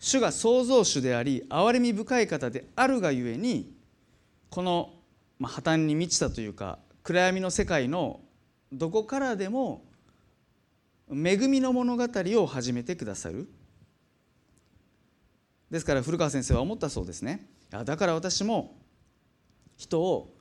[0.04, 3.72] 主が創造主であり憐れみ深い方であるがゆえに
[4.50, 4.90] この
[5.42, 8.20] 破綻に満ちたというか暗闇の世界の
[8.70, 9.82] どこからでも
[11.10, 13.48] 恵みの物語を始めてくださる。
[15.70, 17.46] ですから古川先生は思ったそうですね。
[17.70, 18.76] だから私も
[19.78, 20.34] 人を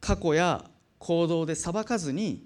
[0.00, 0.64] 過去や
[0.98, 2.45] 行動で裁かずに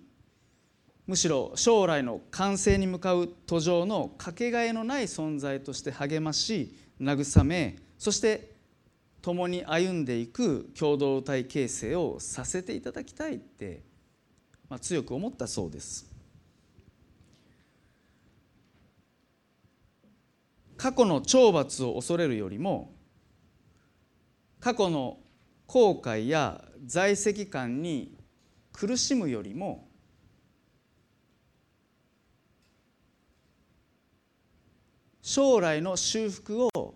[1.10, 8.52] むしろ将来の完成に向かう途上のかけがえのない存在として励まし慰めそして
[9.20, 13.82] 共に歩んでいく共同体形成をさせていただきたいって、
[14.68, 16.08] まあ、強く思ったそうです。
[20.76, 22.94] 過去の懲罰を恐れるよりも
[24.60, 25.18] 過去の
[25.66, 28.16] 後悔や在籍感に
[28.72, 29.89] 苦しむよりも
[35.22, 36.94] 将来の修復を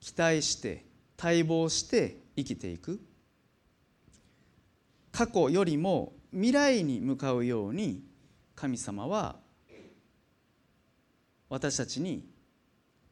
[0.00, 0.84] 期待して
[1.22, 3.00] 待望して生きていく。
[5.12, 8.02] 過去よりも未来に向かうように
[8.54, 9.36] 神様は
[11.48, 12.28] 私たちに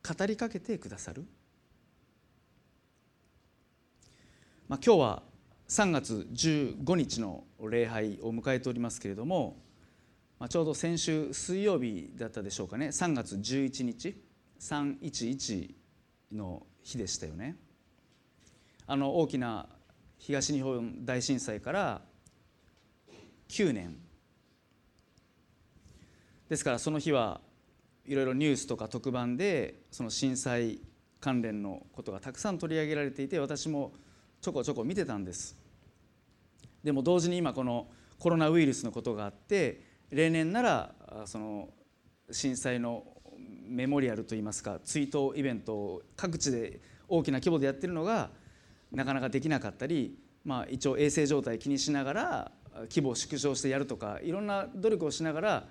[0.06, 1.26] 語りかけてくださる、
[4.68, 5.22] まあ、今日は
[5.68, 9.60] 3月15日の礼拝を迎えておりますけれども、
[10.38, 12.88] まあ、ちょうど先週水曜日だったでしょうかね。
[12.88, 14.27] 3月11日。
[14.58, 15.74] 311
[16.32, 17.56] の日でしたよね。
[18.86, 19.68] あの大きな
[20.18, 22.02] 東日本大震災から
[23.48, 23.96] 9年。
[26.48, 27.40] ですからその日は
[28.06, 30.80] いろいろニュースとか特番でその震災
[31.20, 33.92] 関連のことがたくさん取り上げられていて私も
[34.40, 35.56] ちょこちょこ見てたんです。
[36.82, 41.68] でも同時に今このコロナウイルスのことがあって例年ならその
[42.30, 43.17] 震災の
[43.68, 48.30] メモリアルといいますか追悼イベントを各地で大きな規模でやってるのが
[48.92, 52.52] なかなかできなかったり、まあ、一応衛生状態気にしながら
[52.90, 55.68] 規模を縮小してやるとかいろんな努力をしながら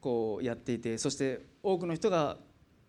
[0.00, 2.36] こうやっていてそして多くの人が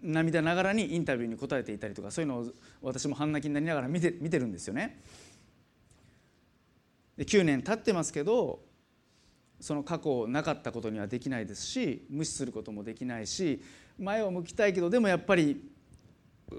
[0.02, 2.48] 涙ながらにインタビューに答えていたりとかそういうのを
[2.82, 5.02] 私も半泣きになりながら見て見てるんですよね。
[7.18, 8.60] で9年経ってますけど
[9.60, 13.62] その過去なかったことにはできないですし無視することもできないし
[13.98, 15.64] 前を向きたいけどでもやっぱり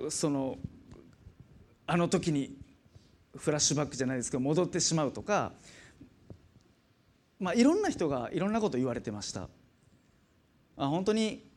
[0.09, 0.59] その
[1.87, 2.57] あの時に
[3.37, 5.53] フラッシュバックじゃないですけど戻ってしまうとか、
[7.39, 9.49] まあ、いろんな人がいろんなこと言われてました。
[10.77, 11.51] あ本当に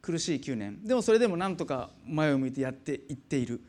[0.00, 0.84] 苦しい9年。
[0.84, 3.62] でもそれでもなんとか前を向いてやっていっている。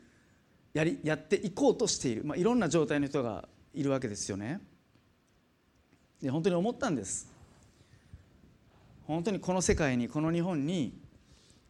[0.72, 4.60] やりやっていこうとしている、まあ、いろんな状態の人がいるわけですよね。
[6.22, 7.30] で本当に思ったんです
[9.06, 10.98] 本当にこの世界にこの日本に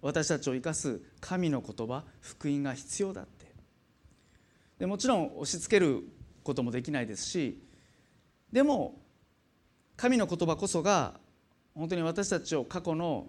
[0.03, 3.47] 私たちを生かす神の言葉福音が必要だって
[4.79, 6.03] でもちろん押し付ける
[6.43, 7.63] こともできないですし
[8.53, 8.99] でも
[9.97, 11.15] 神の言葉こそが
[11.75, 13.27] 本当に私たちを過去の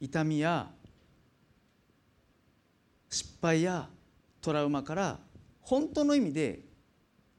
[0.00, 0.70] 痛みや
[3.08, 3.88] 失敗や
[4.40, 5.18] トラウマから
[5.62, 6.60] 本当の意味で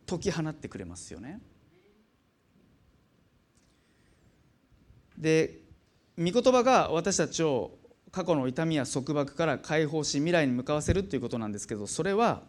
[0.08, 1.40] 解き放ってくれますよね。
[5.22, 5.62] で
[6.18, 7.78] 御言葉が私たちを
[8.12, 12.42] 過去の痛みや束縛から解放し未来に向かわせるということなんですけどそれは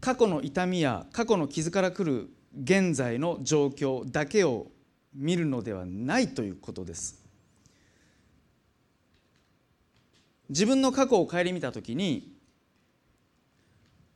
[0.00, 2.28] 過去の痛みや過去の傷から来る
[2.62, 4.66] 現在の状況だけを
[5.14, 7.24] 見るのではないということです。
[10.48, 12.36] 自分の過去を顧みた時に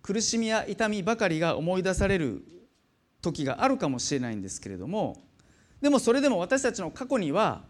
[0.02, 2.44] 苦しみや痛みばかりが思い出される
[3.20, 5.20] 時があるかもしれないんですけれども
[5.81, 7.62] でもそれでも私たちの過去には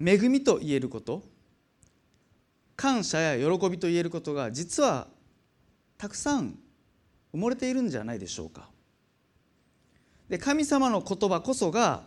[0.00, 1.22] 恵みと言えること
[2.76, 5.08] 感謝や喜びと言えることが実は
[5.96, 6.58] たくさん
[7.34, 8.68] 埋もれているんじゃないでしょうか。
[10.28, 12.02] で神様の言葉こそが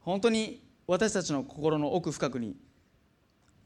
[0.00, 2.56] 本当に私たちの心の奥深くに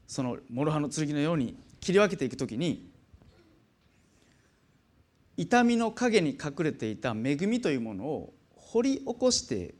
[0.07, 2.88] その諸刃の剣のように切り分けていくときに
[5.39, 9.73] 痛みの陰に隠れていた恵みというものを掘り起こして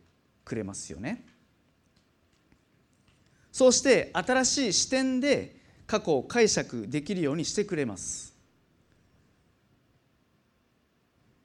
[0.45, 1.25] くれますよね。
[3.51, 8.33] そうして新しい視点で過去を解釈できるようにしてくれます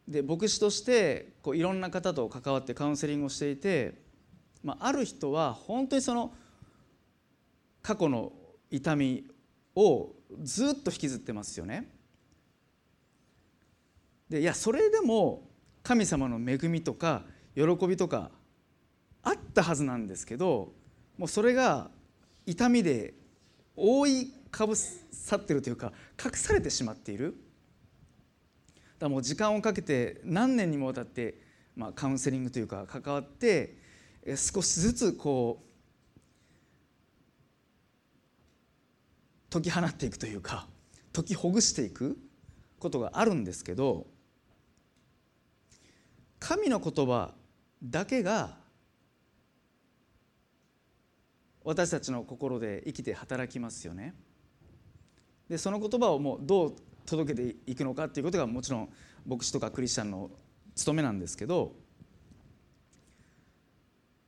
[0.07, 3.95] で牧師としてこういろんな方と関わってカウンセリングをしていて、
[4.63, 6.33] まあ、ある人は本当にその
[7.83, 8.33] 過去の
[8.71, 9.25] 痛み
[9.75, 10.11] を
[10.43, 11.94] ずっと引きずってますよね
[14.35, 15.49] でいやそれでも
[15.85, 17.23] 神様の恵みとか
[17.55, 18.33] 喜びとか
[19.23, 20.73] あったはずなんですけど
[21.17, 21.89] もうそれが
[22.45, 23.15] 痛みで
[23.77, 25.93] 覆いかぶさってるというか
[26.23, 27.37] 隠されてしまっている。
[28.99, 31.41] だもう時間をかけて何年にもわたって、
[31.77, 33.77] まあ、カウンセリングというか関わって
[34.37, 35.63] 少しずつこ
[39.51, 40.67] う解き放っていくというか
[41.13, 42.19] 解きほぐしていく
[42.81, 44.07] ことがあるんですけど
[46.47, 47.33] 神の言葉
[47.83, 48.59] だけが
[51.65, 54.15] 私たちの心で生きて働きますよね。
[55.49, 56.77] でその言葉をもうどう
[57.07, 58.93] 届けていくのかっていうことがもちろん
[59.27, 60.31] 牧師とかクリスチャンの
[60.75, 61.73] 務めなんですけど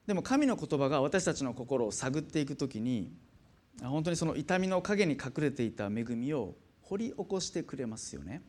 [0.07, 3.13] でも神の言葉が私たちの心を探っていく時に
[3.83, 8.41] 本当にその痛みの陰に隠れていた恵みを掘り起こしてくれますよね。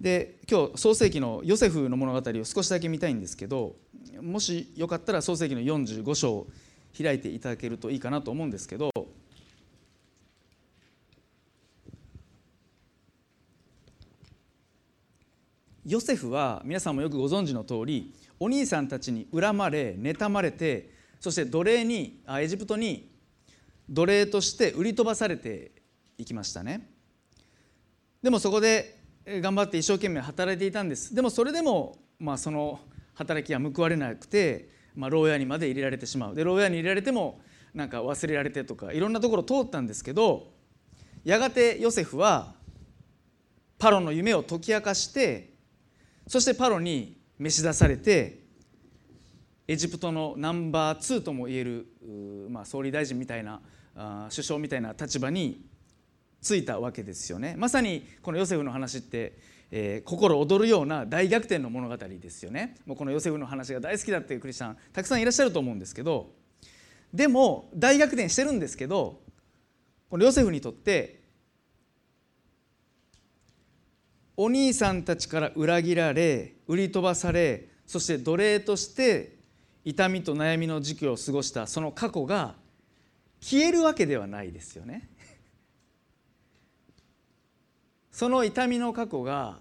[0.00, 3.76] で今日創世紀のヨセフの物語を少しだけ見たいんですけど
[4.20, 6.46] もしよかったら創世紀の45章を
[6.96, 8.90] 開いていただけるといいかなと思うんですけど
[15.86, 20.90] ヨセフは皆さんもよくご存知の通りお兄さんたちに恨まれ妬まれて
[21.20, 23.10] そして奴隷にあエジプトに
[23.88, 25.72] 奴隷として売り飛ばされて
[26.16, 26.88] いきましたね。
[28.22, 31.14] でもそこで頑張って一生懸命働いていたんです。
[31.14, 32.80] でもそれでも、まあ、その
[33.14, 36.34] 働きは報われなくて、まあ、牢屋にまで入れられてしまう。
[36.34, 37.40] で牢屋に入れられても
[37.74, 40.52] なんか忘れられてとかいろんなところ通ったんですけど
[41.24, 42.54] やがてヨセフは
[43.78, 45.54] パロの夢を解き明かして
[46.28, 48.44] そしてパロに召し出されて
[49.66, 51.86] エジプトのナンバー2ともいえる、
[52.50, 53.60] まあ、総理大臣みたいな
[54.30, 55.66] 首相みたいな立場に
[56.44, 59.38] ついたわけですよねまさにこのヨセフの話って、
[59.70, 66.30] えー、心躍るような大逆転の物語ですよねもうこのヨセフの話が大好きだっていうクリスチャンたくさんいらっしゃると思うんですけど
[67.14, 69.20] でも大逆転してるんですけど
[70.10, 71.22] このヨセフにとって
[74.36, 79.38] お兄さんたちから裏切られ売り飛ばされそして奴隷として
[79.82, 82.54] 痛みと悩みの時期を過ごしたその過去が
[83.40, 85.08] 消えるわけではないですよね。
[88.14, 89.58] その痛みの過去が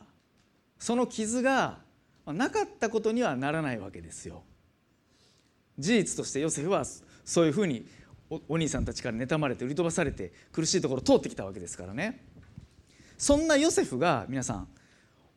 [0.77, 1.79] その傷が
[2.27, 4.43] なかったことにはならないわけですよ。
[5.79, 6.85] 事実としてヨセフは
[7.25, 7.87] そういうふうに
[8.47, 12.27] お兄さんたちから妬まれて売り飛ばされて苦しいところを通ってきたわけですからね。
[13.17, 14.67] そんなヨセフが皆さん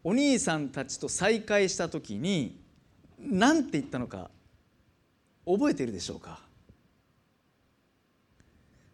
[0.04, 2.60] お兄さんたちと再会した時に
[3.18, 4.30] 何て言ったのか
[5.46, 6.40] 覚えているでしょうか？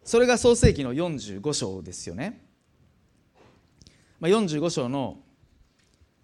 [0.05, 2.42] それが創世紀の45章ですよね。
[4.23, 5.17] まあ、45章の、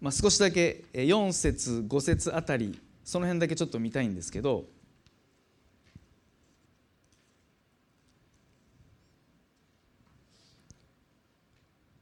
[0.00, 4.64] まあ、少しだけ4節5節あたりその辺だけちょっと見たいんですけど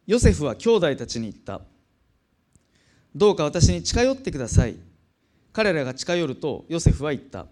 [0.06, 1.60] ヨセフは兄弟たちに言った。
[3.14, 4.76] どうか私に近寄ってください。
[5.52, 7.46] 彼らが近寄るとヨセフは言った。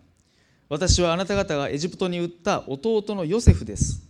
[0.68, 4.08] 私はあなた方がエジプトに売った弟のヨセフです。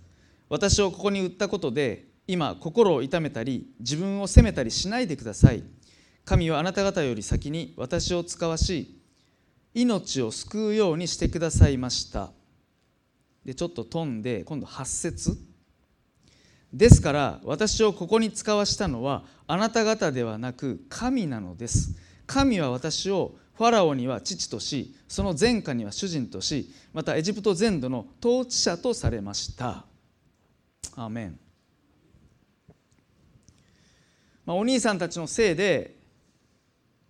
[0.50, 5.62] 私をここに売ったことで今心を痛めたり自分を責めたりしないでください。
[6.24, 9.00] 神はあなた方より先に私を使わし
[9.74, 12.32] 命を救うようにしてくださいました。
[13.44, 15.38] でちょっと飛んで今度8節。
[16.72, 21.94] ですから私をここに使わしたのはあなた方ではなく神なのです。
[22.26, 29.84] 神は私をファラオには父としその前科には主人としまたエジプト全土の統治者とされました。
[30.96, 31.38] アーメン、
[34.46, 35.96] まあ、お兄さんたちのせいで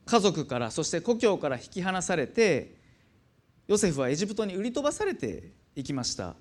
[0.07, 2.74] 家族からそして故郷から引き離されて
[3.68, 6.34] ヨセフはエジプトに売り飛ばされていきました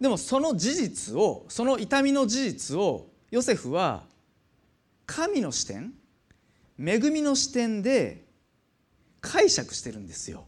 [0.00, 4.04] でもその事実をその痛みの事実をヨセフは
[5.06, 5.92] 神の視点
[6.78, 8.24] 恵みの視点で
[9.20, 10.46] 解釈してるんですよ。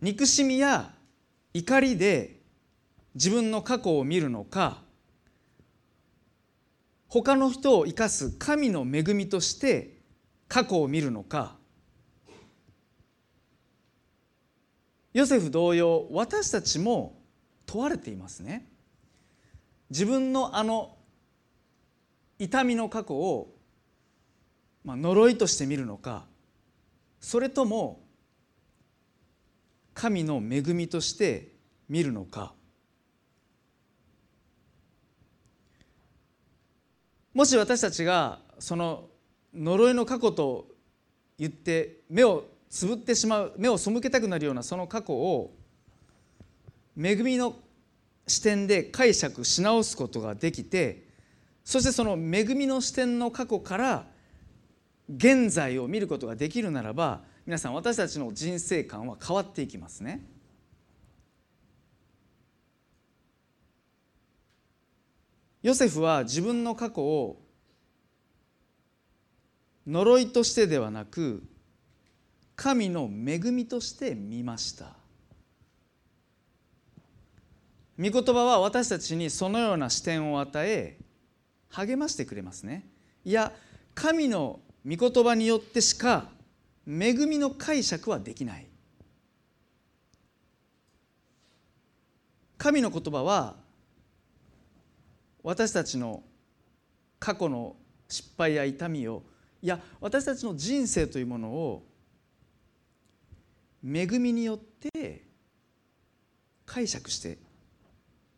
[0.00, 0.92] 憎しみや
[1.52, 2.35] 怒りで
[3.16, 4.82] 自分の過去を見るのか
[7.08, 10.02] 他の人を生かす神の恵みとして
[10.48, 11.56] 過去を見るのか。
[15.14, 17.22] ヨセフ同様私たちも
[17.64, 18.68] 問われていますね。
[19.88, 20.98] 自分のあの
[22.38, 23.54] 痛みの過去を、
[24.84, 26.26] まあ、呪いとして見るのか
[27.18, 28.04] それとも
[29.94, 31.54] 神の恵みとして
[31.88, 32.52] 見るのか。
[37.36, 39.10] もし私たちがその
[39.54, 40.68] 呪いの過去と
[41.38, 45.52] 言って目をつぶってしまう目を背けたくなるようなその過去を
[46.98, 47.54] 恵みの
[48.26, 51.08] 視点で解釈し直すことができて
[51.62, 54.06] そしてその恵みの視点の過去から
[55.14, 60.24] 現在を見ることができるならば皆さん私たちの人生観は変わっていきますね。
[65.62, 67.42] ヨセフは自分の過去を
[69.86, 71.42] 呪いとしてではなく
[72.54, 74.94] 神の恵みとして見ました。
[77.98, 80.98] 御言葉は私たちにそのような視点を与え
[81.70, 82.88] 励ましてくれますね。
[83.24, 83.52] いや
[83.94, 86.28] 神の御言葉によってしか
[86.86, 88.66] 恵みの解釈はできない。
[92.58, 93.56] 神の言葉は
[95.46, 96.24] 私たちの
[97.20, 97.76] 過去の
[98.08, 99.22] 失敗や痛みを
[99.62, 101.86] いや私たちの人生というものを
[103.84, 105.22] 恵みによって
[106.64, 107.38] 解釈して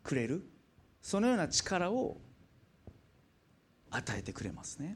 [0.03, 0.47] くれる
[1.01, 2.21] そのような力を
[3.89, 4.95] 与えてくれますね。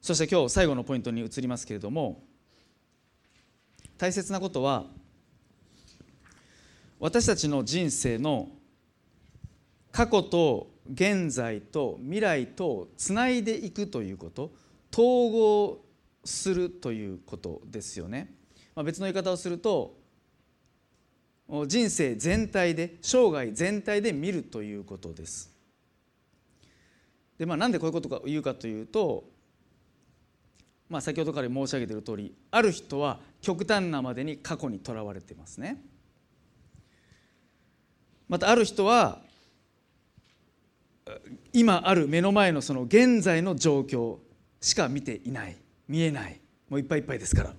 [0.00, 2.25] そして今日最後のポイントに移りますけれども
[3.98, 4.86] 大切なことは
[6.98, 8.48] 私たちの人生の
[9.92, 14.52] 過去と現在と未来とつないでいくということ
[14.92, 15.84] 統合
[16.24, 18.34] するということですよね、
[18.74, 19.96] まあ、別の言い方をすると
[21.66, 25.54] 人生全体で生涯全体で見るということです。
[27.38, 29.24] でまあなんでこういうことか言うかというと
[30.88, 35.82] まあ先ほどから申し上げている通りある人は極端なまでに過去にとらわれてますね。
[38.28, 39.20] またある人は
[41.52, 44.18] 今ある目の前のその現在の状況
[44.60, 45.56] しか見ていない。
[45.88, 46.40] 見えない。
[46.68, 47.54] もういっぱいいっぱいですから。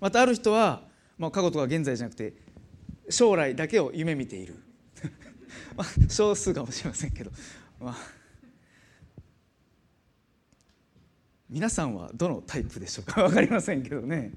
[0.00, 0.82] またある人は、
[1.16, 2.34] まあ、過去とか現在じゃなくて
[3.08, 4.56] 将来だけを夢見ている。
[5.76, 7.30] まあ少数かもしれませんけど、
[7.80, 7.96] まあ、
[11.54, 13.22] 皆さんはどのタイプでしょうか？
[13.30, 14.32] 分かりませんけどね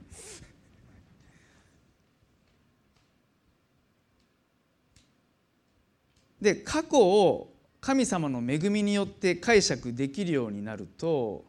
[6.40, 11.44] で過去を神様の恵みによって解釈できるようになると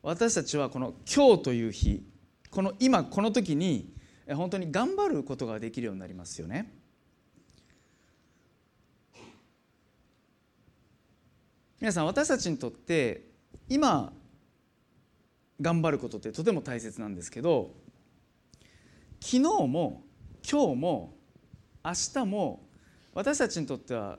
[0.00, 2.02] 私たちはこの今日という日
[2.50, 3.94] この今この時に
[4.26, 6.72] 本当に頑張ることができるようになりますよね。
[11.78, 13.28] 皆さん私たちにとって
[13.68, 14.14] 今
[15.60, 17.74] 頑張ることってとても大切なんですけど
[19.20, 20.02] 昨日も
[20.48, 21.14] 今日も
[21.84, 22.66] 明日も
[23.12, 24.18] 私たちにとっては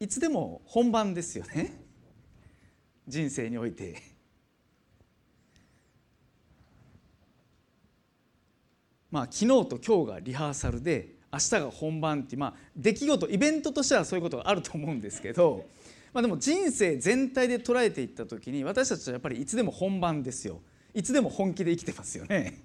[0.00, 1.80] いつでも本番ですよね
[3.06, 4.12] 人生において。
[9.10, 15.66] まあ、昨日と今日がリハーサルで明日が本番って、まあ、出来事イベントとしてはそういうことがあると思うんですけど、
[16.12, 20.60] まあ、でも人生全体で捉えていった時に私たちはやっぱりいつでも本番ですよ
[20.94, 22.58] いつでも本気で生きてますよね。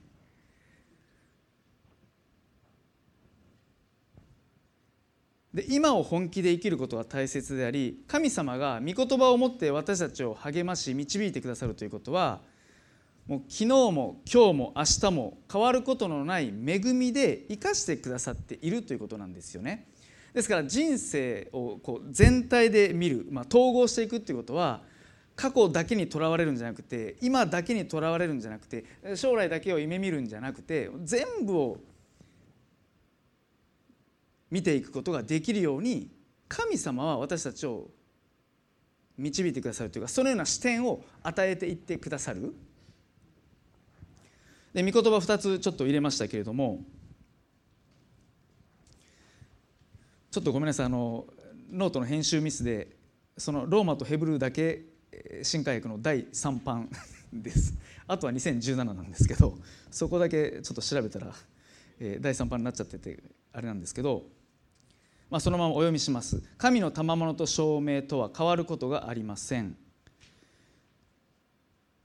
[5.53, 12.41] で今を本気で生きることは大切であり神様が御言葉を持って私たちを励まし導いてくださるということは
[13.27, 19.87] もう昨日も今日も明日も変わることのない恵みで生かしてくださっているということなんですよね。
[20.38, 24.83] ですから人生をこう全体で見る、まあ、統合していくっていうことは
[25.35, 28.85] 過去だけにとらわれるんじゃなくて今だけにとらわれるんじゃなくて
[29.15, 31.77] 将来だけを夢見るんじゃなくて全部を
[34.51, 36.11] 見ていくことができるように
[36.47, 37.89] 神様は私たちを
[39.17, 42.53] 導いてくださるというかそのような視点を与えていってくださる。
[44.75, 46.83] で御言葉2つちょっと入れましたけれども
[50.32, 51.25] ちょっとごめんなさいあの
[51.71, 52.95] ノートの編集ミスで
[53.38, 54.84] そのローマとヘブルーだけ
[55.43, 56.89] 新改訳の第3版
[57.34, 57.73] です。
[58.07, 59.57] あとは2017なんですけど
[59.91, 61.34] そこだけちょっと調べたら、
[61.99, 63.21] え第3版になっちゃってて
[63.51, 64.25] あれなんですけど
[65.30, 66.41] まあ、そのままお読みします。
[66.57, 69.75] 神の賜物と証明とは変わることがありません。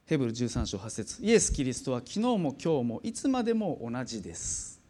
[0.06, 1.22] ヘブル13章8節。
[1.22, 4.81] イエス・キリストは昨日も今日もいつまでも同じです。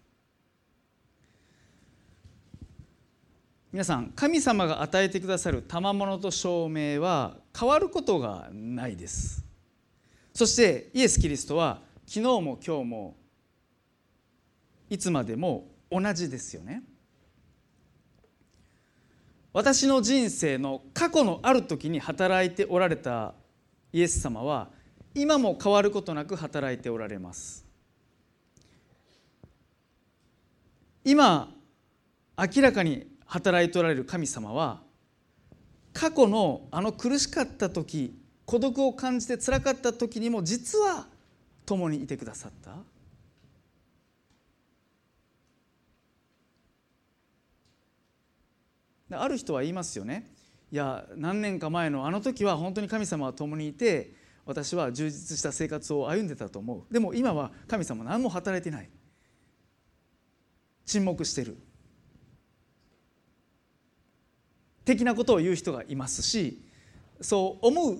[3.72, 9.42] 皆さん神様が与えてくださる賜物と証明は変わることがないです。
[10.34, 13.16] そしてイエス・キリストは昨日も今日も
[14.90, 16.82] いつまでも同じですよね。
[19.54, 23.34] 私の人生の過去のある時に働いておられた
[23.90, 24.68] イエス様は
[25.14, 27.64] 今も変わることなく働いておられます。
[31.04, 31.48] 今
[32.36, 34.82] 明らかに働いておられる神様は
[35.94, 38.14] 過去のあの苦しかった時
[38.44, 41.06] 孤独を感じてつらかった時にも実は
[41.64, 42.76] 共にいてくださった。
[49.18, 50.30] ある人は言いますよね。
[50.70, 54.14] いや何年か前のあの時は本当に神様は共にいて
[54.44, 56.92] 私は充実した生活を歩んでたと思う。
[56.92, 58.90] でも今は神様何も働いてない。
[60.84, 61.56] 沈黙してる。
[64.84, 66.60] 的なことを言う人がいますし
[67.20, 67.98] そう思う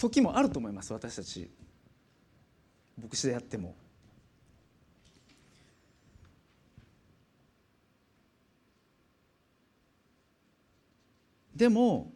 [0.00, 1.50] 時もあると思います私たち。
[3.02, 3.74] 牧師であっても。
[11.54, 12.10] でも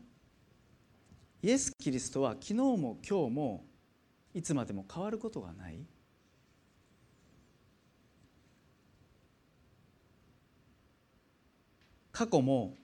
[1.42, 3.64] イエス・キリストは昨日も今日も
[4.32, 5.84] いつまでも変わることがない。
[12.14, 12.76] 過去も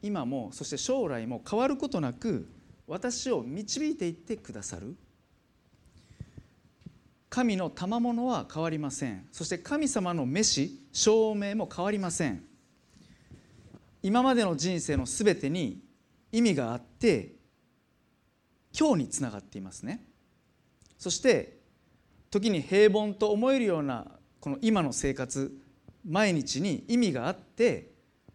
[0.00, 2.48] 今もそして将来も変わることなく
[2.86, 4.96] 私を導いていってくださる。
[7.28, 9.26] 神の賜物は変わりません。
[9.30, 12.44] そして神様の召し証明も変わりません。
[14.02, 15.82] 今までの人生のすべてに
[16.32, 17.34] 意味があって
[18.76, 20.04] 今日につながっていますね。
[20.96, 21.58] そして
[22.30, 24.06] 時に平凡と思えるような
[24.38, 25.52] この今の生活
[26.06, 27.90] 毎日に意味があって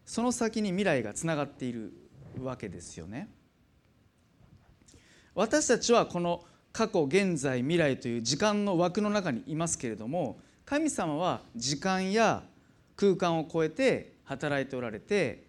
[0.05, 1.93] その先に未来がつながっている
[2.41, 3.29] わけですよね。
[5.33, 12.43] 私たちはこの過去現在未来という時間の枠の中にいますけれども神様は時間や
[12.95, 15.45] 空間を超えて働いておられて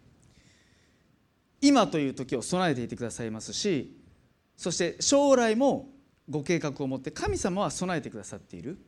[1.61, 3.97] 今という時を備えていてくださいますし
[4.57, 5.89] そして将来も
[6.29, 8.79] ご計画を持って神様は備えてくださっている。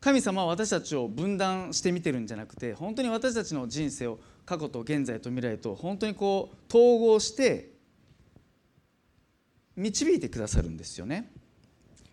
[0.00, 7.72] 神様は私たちを分断して見てるんじゃなくて本当に私たちの人生を過去と現在と未来と本当にこう統合して
[9.76, 11.30] 導いてくださるんですよね。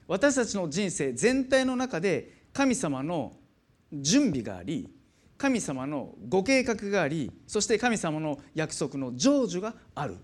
[0.08, 3.34] 私たちの人生全体の中で神様の
[3.92, 4.90] 準備があり
[5.38, 10.18] 神様のご計画がありそして神様の約束の成就がある。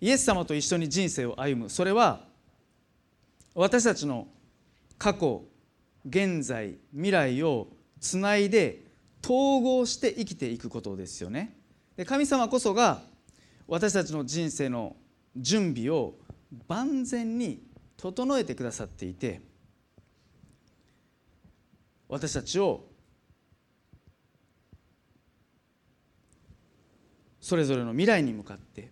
[0.00, 1.70] イエス様と一緒に人生を歩む。
[1.70, 2.20] それは
[3.54, 4.26] 私たちの
[4.98, 5.44] 過去
[6.06, 7.68] 現在未来を
[8.00, 8.84] つないで
[9.22, 11.56] 統合して生きていくことですよね。
[11.96, 13.02] で神様こそが
[13.66, 14.96] 私たちの人生の
[15.36, 16.14] 準備を
[16.68, 17.62] 万全に
[17.96, 19.40] 整えてくださっていて
[22.08, 22.84] 私たちを
[27.40, 28.90] それぞれの未来に向かって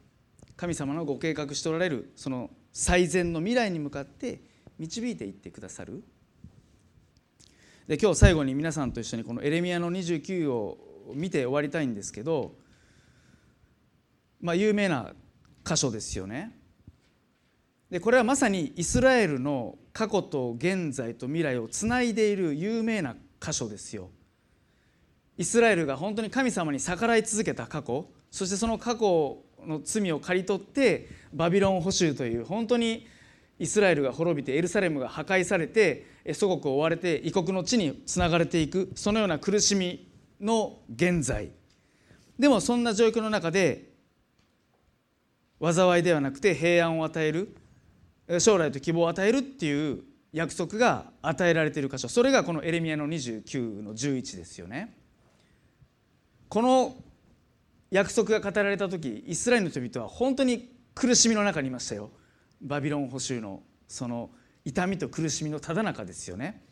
[0.63, 4.41] 神様のご計画しておられるその最善の未来に向かって
[4.79, 6.05] 導いていってくださる
[7.89, 10.79] で今日最後に皆さんと一緒にこのエレミアの29を
[11.15, 12.55] 見て終わりたいんですけど、
[14.41, 15.15] まあ、有名な
[15.65, 16.57] 箇所ですよね。
[17.91, 24.11] でこれはまさにイスラエルの過去と現在と未来をつないでいる有名な箇所ですよ。
[25.37, 33.07] イスラエルが本当に神様に逆らい続けた過去そしてその過去の罪を刈り取ってバビロン捕囚という本当に
[33.59, 40.09] イスラエルが滅びてエルサレムが破壊されて祖国を追われて異国の地につながれていくそのような苦しみ
[40.41, 41.51] の現在
[42.39, 43.91] でもそんな状況の中で
[45.61, 47.57] 災いではなくて平安を与える
[48.41, 50.01] 将来と希望を与えるっていう
[50.33, 54.97] 約束が与えられている箇所それがこのエレミアの29の11ですよね。
[56.49, 56.97] この
[57.93, 62.11] 約束が語られた時イスラエルの人々は本当に苦しみの中にいましたよ。
[62.63, 64.31] バビロン捕囚のその
[64.65, 66.63] 痛みと苦しみのただ中ですよね。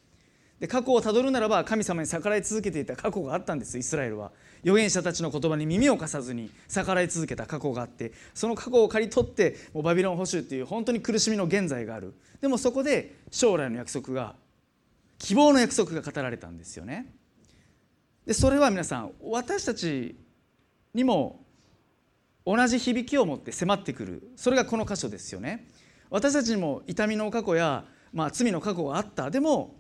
[0.60, 4.30] で過去をたどるならば神様に逆らい続けていた過去があったんですイスラエルは
[4.62, 12.12] 預言者たちの言葉に耳を貸さずに逆らい続けた過去があってその過去を刈り取ってもうバビロン捕囚っていう本当に苦しみの現在がある
[12.42, 14.34] でもそこで将来の約束が
[15.18, 17.06] 希望の約束が語られたんですよね
[18.26, 20.14] でそれは皆さん私たち
[20.94, 21.44] にも
[22.46, 24.30] 同じ響きを持って迫ってくる。
[24.36, 25.68] それがこの箇所ですよね。
[26.10, 29.30] 私たちにも痛みの過去や、まあ、罪の過去があった。
[29.30, 29.76] でも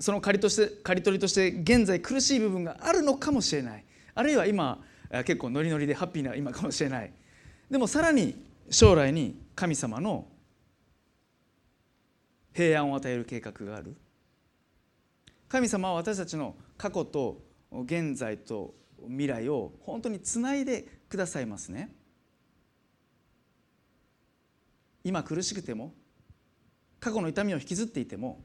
[0.00, 3.84] その刈りとして刈り取りとして現在苦しい部分があるのかもしれない。
[4.14, 4.82] あるいは今
[5.24, 7.12] 結構ノリノリでハッピーな今かもしれない。
[7.70, 8.34] でもさらに
[8.70, 10.26] 将来に神様の
[12.52, 13.94] 平安を与える計画がある。
[15.48, 17.40] 神様は私たちの過去と
[17.70, 18.74] 現在と
[19.08, 21.94] 未来を本当につないでくださいますね。
[25.04, 25.94] 今苦しくても
[27.00, 28.44] 過去の痛みを引きずっていても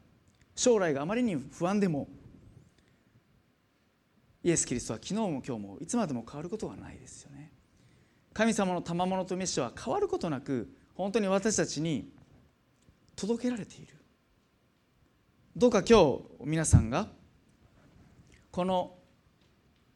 [0.56, 2.08] 将来があまりに不安でも
[4.44, 7.52] イエス・キリストは昨日も今日もいつまでも変わることはないですよね
[8.34, 12.12] 神様の賜物と召しは変わることなく本当に私たちに
[13.16, 13.94] 届けられている
[15.56, 17.08] どうか今日皆さんが
[18.52, 18.97] この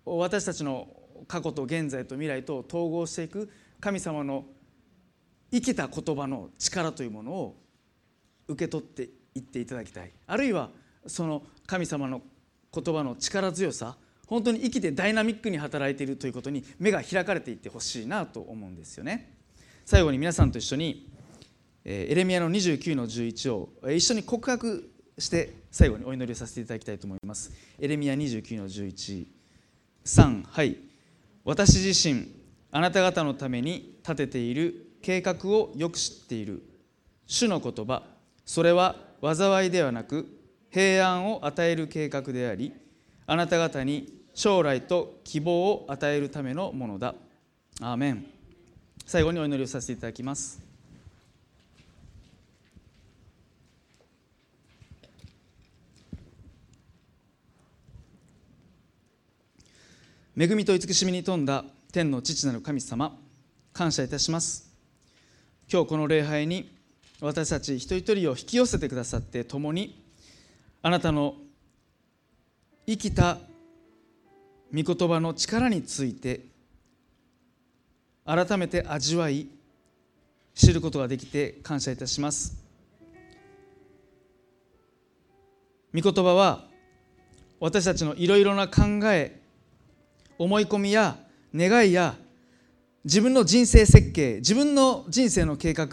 [0.05, 0.87] 私たちの
[1.27, 3.49] 過去と現在と未来と統合していく
[3.79, 4.45] 神様の
[5.51, 7.57] 生きた言葉の力というものを
[8.47, 10.11] 受け取っていっていただきたい。
[10.27, 10.69] あるいは
[11.05, 12.21] その神様の
[12.73, 13.97] 言葉の力強さ
[14.27, 19.37] 本当に生きてダイナミックに働いているということに目が開かれていってほしいなと思うんですよね。
[19.85, 21.11] 最後に皆さんと一緒に
[21.83, 27.51] エレミアの29の11を一緒に告白して最後にお祈りをさせていただきたいと思います。
[27.77, 28.69] エレミア29の
[30.05, 30.77] 3はい。
[31.43, 32.27] 私自身
[32.71, 36.63] あなた方のために立てている計画をよく知っている。
[37.27, 38.03] 主の言葉
[38.45, 40.27] それは災いではなく
[40.69, 42.73] 平安を与える計画であり
[43.25, 47.15] あなた方に将来と希望を与えるためのものだ。
[47.81, 48.25] アーメン。
[49.05, 50.70] 最後にお祈りをさせていただきます。
[60.37, 63.17] 恵みと慈しみに富んだ天の父なる神様
[63.73, 64.71] 感謝いたします。
[65.69, 66.73] 今日この礼拝に
[67.19, 70.01] 私たち一人一人を引き寄せてくださって共に
[70.81, 71.35] あなたの
[72.87, 73.39] 生きた
[74.73, 76.45] 御言葉の力について
[78.25, 79.49] 改めて味わい
[80.55, 82.55] 知ることができて感謝いたします。
[85.93, 86.67] 御言葉は
[87.59, 89.40] 私たちのいろいろな考え
[90.43, 91.17] 思い込みや
[91.53, 92.15] 願いや
[93.03, 95.87] 自分の人生設計自分の人生の計画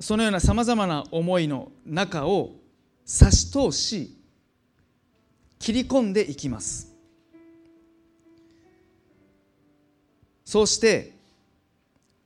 [0.00, 2.52] そのようなさまざまな思いの中を
[3.04, 4.16] 差し通し
[5.58, 6.92] 切り込んでいきます。
[10.46, 11.12] そうして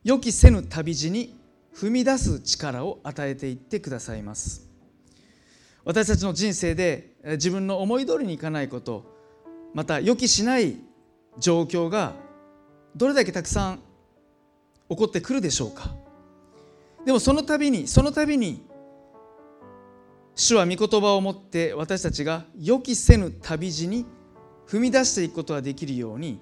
[0.04, 1.36] 予期せぬ旅路に
[1.74, 4.64] 踏み出す力を与えていってくださいます。
[5.84, 9.17] 私たちの人生で自分の思い通りにいかないこと
[9.74, 10.76] また予期しない
[11.38, 12.14] 状況が
[12.96, 13.80] どれだけたくさん
[14.88, 15.94] 起こってくるでしょうか。
[17.04, 18.66] でもその度にその度に
[20.34, 24.06] 主は御言葉を持って私たちが予期せぬ旅路に
[24.66, 26.40] 踏み出していくことができるように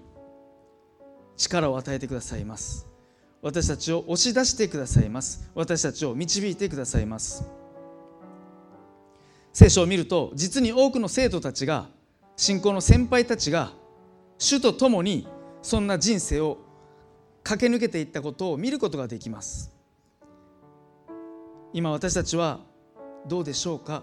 [1.37, 2.87] 力を与えてくださいます。
[3.43, 5.51] 私たちを押し出してくださいます。
[5.55, 7.45] 私たちを導いてくださいます。
[9.53, 11.89] 聖書を見ると実に多くの生徒たちが
[12.37, 13.73] 信仰の先輩たちが
[14.39, 15.27] 主と共に
[15.63, 16.59] そんな人生を
[17.43, 19.73] 駆け抜けていったことを見ることができます。
[21.73, 22.61] 今私たちは
[23.27, 24.03] どうでしょうか？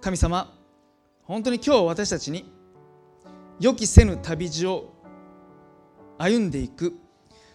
[0.00, 0.54] 神様
[1.24, 2.50] 本当に今日私たちに
[3.60, 4.92] 予期せぬ旅路を
[6.18, 6.94] 歩んでいく。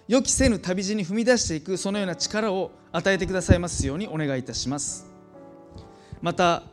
[0.08, 5.06] 予期せぬ旅路に踏み出していくそのような力を与えてくださいますようにお願いいたします。
[6.22, 6.64] また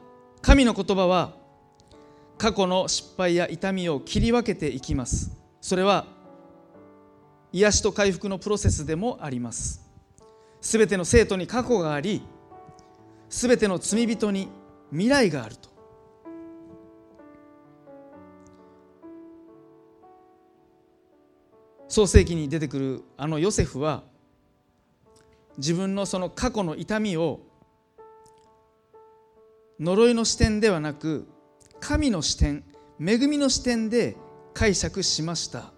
[0.41, 1.35] 神の言葉は
[2.39, 5.30] 過去の失敗や痛みを切り分けていきます。
[5.61, 6.07] それは
[7.53, 9.80] 癒しと回復のプロセスでもあります。
[10.61, 12.22] すべての生徒に過去があり
[13.28, 14.49] すべての罪人に
[14.91, 15.68] 未来があると。
[21.89, 24.03] 創世記に出てくるあのヨセフは
[25.59, 27.41] 自分のその過去の痛みを
[29.78, 31.28] 呪いの視点ではなく
[31.85, 32.64] 神の視点
[32.99, 34.16] 恵みの視点で
[34.55, 35.70] 解釈しました。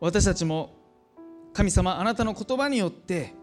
[0.00, 0.74] 私たちも
[1.52, 3.34] 神様あなたの言葉によって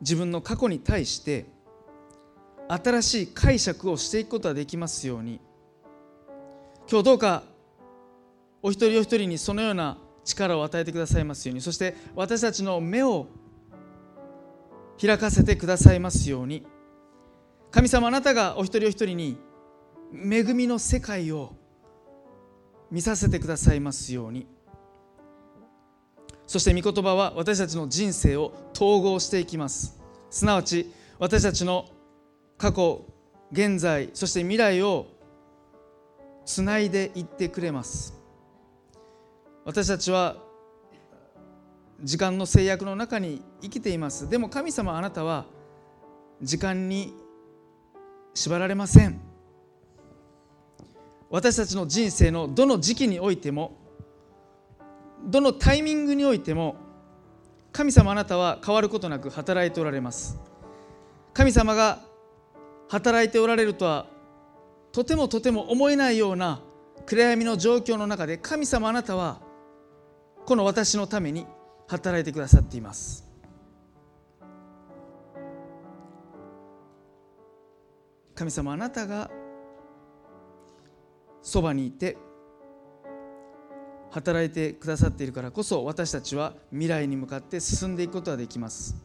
[0.00, 1.46] 自分の過去に対して
[2.68, 5.40] 新しい解釈をしていくことができますように。
[6.90, 7.44] 今日どうか
[8.60, 11.60] お一人お一人にそのような力を与えてくださいますように。
[11.60, 13.28] そして私たちの目を
[15.00, 16.66] 開かせてくださいますように。
[17.70, 19.38] 神様あなたがお一人お一人に
[20.12, 21.56] 恵みの世界を
[22.90, 24.46] 見させてくださいますように。
[26.46, 30.00] そして御言葉は私たちの人生を統合していきます。
[30.30, 31.86] すなわち私たちの
[32.58, 33.04] 過去
[33.50, 35.06] 現在そして未来を
[36.44, 38.14] つないでいってくれます。
[39.64, 40.36] 私たちは
[42.02, 44.28] 時間の制約の中に生きています。
[44.28, 45.46] でも神様あなたは
[46.42, 47.14] 時間に
[48.34, 49.20] 縛られません。
[51.30, 53.76] 私たちの人生のどの時期においても
[55.24, 56.76] どのタイミングにおいても
[57.72, 60.38] 神様あなたは変わることなく働いておられます。
[61.32, 62.00] 神様が
[62.88, 64.06] 働いておられるとは
[64.92, 66.60] とてもとても思えないような
[67.06, 69.40] 暗闇の状況の中で神様あなたは
[70.46, 71.46] この私のために
[71.86, 73.24] 働いてくださっています。
[78.34, 79.30] 神様あなたが
[81.40, 82.16] そばにいて
[84.10, 88.96] 働いてくださっているからこそ私たちは未来に向かって進んでいくことができます。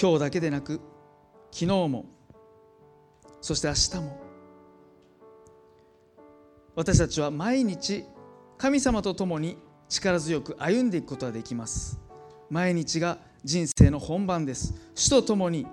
[0.00, 0.80] 今日だけでなく
[1.50, 2.06] 昨日も
[3.40, 4.20] そして明日も
[6.76, 8.04] 私たちは毎日
[8.56, 9.58] 神様と共に
[9.88, 11.98] 力強く歩んでいくことができます。
[12.50, 14.74] 毎日が人生の本番です。
[14.94, 15.66] 主と共に。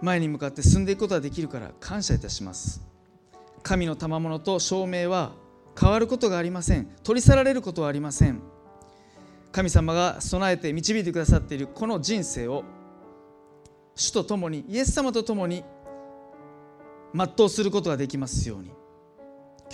[0.00, 2.80] 前に向かって進んでいくことができるから感謝いたします。
[3.62, 5.32] 神の賜物と証明は
[5.78, 6.88] 変わることがありません。
[7.02, 8.40] 取り去られることはありません。
[9.50, 12.64] 神様が備えて導いてくださっているこの人生を
[13.94, 15.64] 主と共にイエス様と共に
[17.14, 18.70] 全うすることができますように。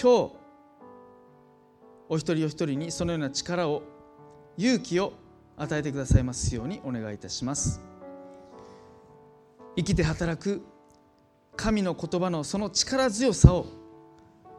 [0.00, 0.43] 今日
[2.08, 3.82] お一人お一人にそのような力を
[4.56, 5.12] 勇気を
[5.56, 7.80] 与えてくださいますようにお願いいたします。
[9.76, 10.62] 生きて働く
[11.56, 13.66] 神の言葉のその力強さを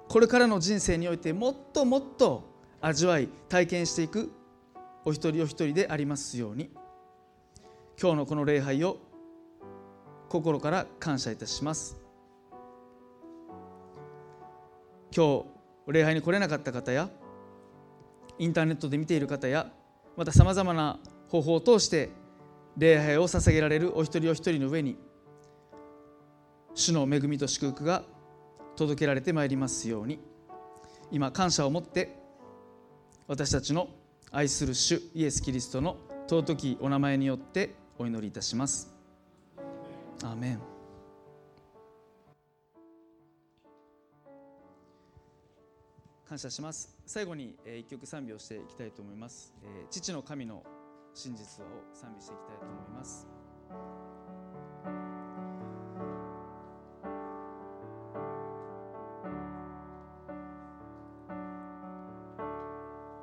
[0.08, 2.44] これからの人生においてもっともっと
[2.82, 4.32] 味わい体験していく
[5.04, 6.70] お一人お一人でありますように
[8.02, 8.98] 今日のこの礼拝を
[10.30, 11.98] 心から感謝いたします。
[15.16, 15.46] 今
[15.88, 17.10] 日礼拝に来れなかった方や
[18.40, 19.72] インターネットで見ている方や
[20.18, 22.10] またさまざまな方法を通して
[22.78, 24.98] 礼拝を捧げられるお一人お一人の上に
[26.74, 28.04] 主の恵みと祝福が
[28.76, 30.20] 届けられてまいりますように
[31.12, 32.18] 今感謝を持って
[33.28, 33.88] 私たちの
[34.32, 38.94] 愛する主イエス・キリストの尊きお名前によってお祈りいたします。
[40.24, 40.75] アーメン
[46.28, 46.90] 感謝します。
[47.06, 49.54] 最後に一曲賛美をしていきたいと思います。
[49.92, 50.64] 父の神の
[51.14, 53.28] 真実を賛美していきたいと思います。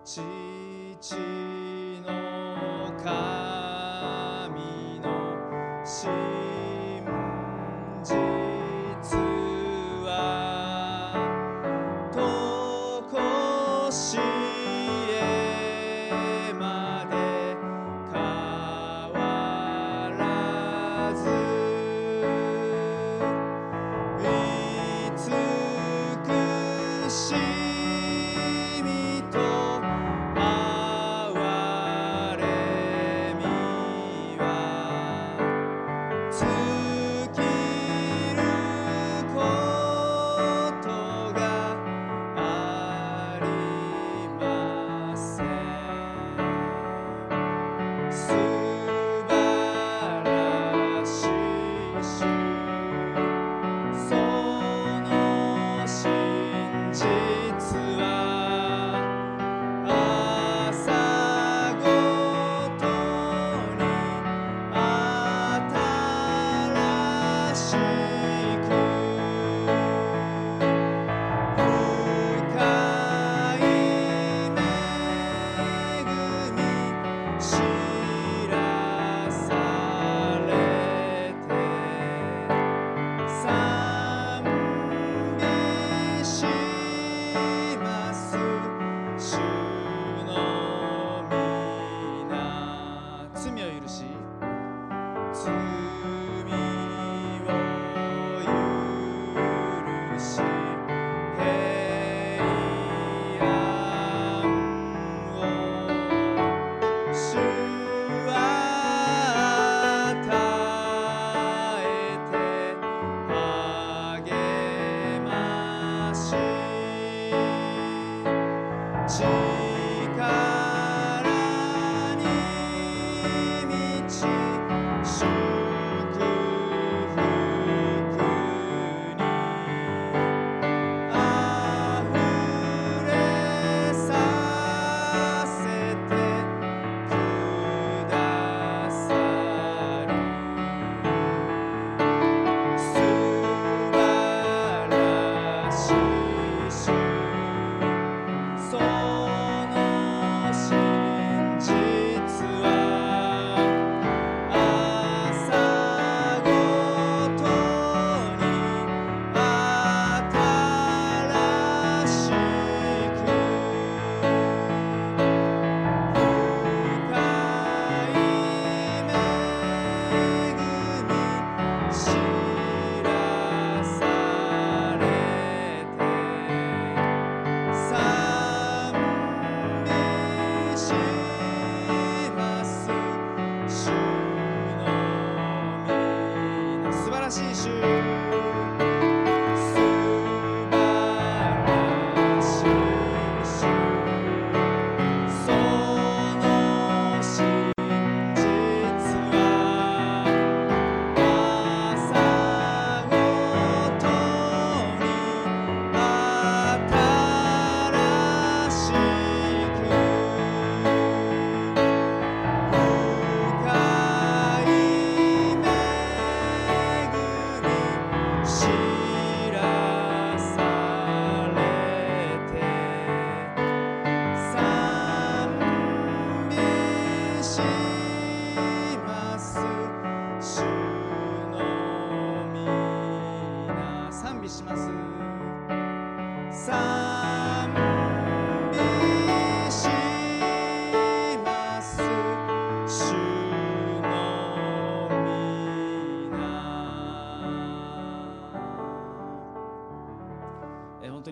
[0.05, 1.42] 父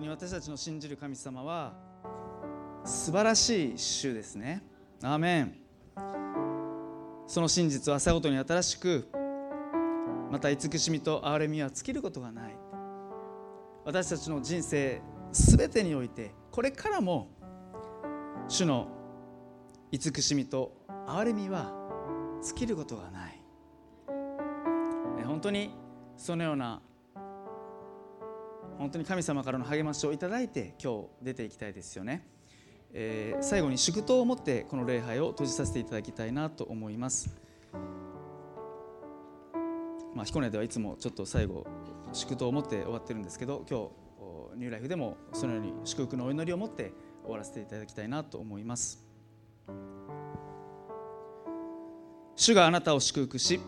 [0.01, 1.73] に私たちの信じる神様は
[2.83, 4.63] 素晴らしい主ですね。
[5.03, 5.55] アーメン。
[7.27, 9.07] その真実は朝ごとに新しく
[10.31, 12.55] また慈しみと憐れみは尽きることがない。
[13.85, 17.29] 私たちの人生すべてにおいてこれからも
[18.47, 18.87] 主の
[19.91, 20.73] 慈しみと
[21.07, 21.71] 憐れみは
[22.43, 23.41] 尽きることがない。
[25.25, 25.71] 本当に
[26.17, 26.81] そのような
[28.81, 32.27] 本当に神様からの励ましをいただいて今日出ていきたいですよね。
[32.93, 37.29] えー、最後に祝祷を持ってこの礼拝を閉じさせていただきたいなと思います。
[40.15, 41.67] まあ、彦根ではいつもちょっと最後
[42.11, 43.79] 祝祷を持って終わってるんですけど今
[44.55, 46.91] 日ニューライフでもそのように祝福のお祈りを持って
[47.23, 49.05] 終わらせていただきたいなと思います
[52.35, 53.61] 主があなたを祝福し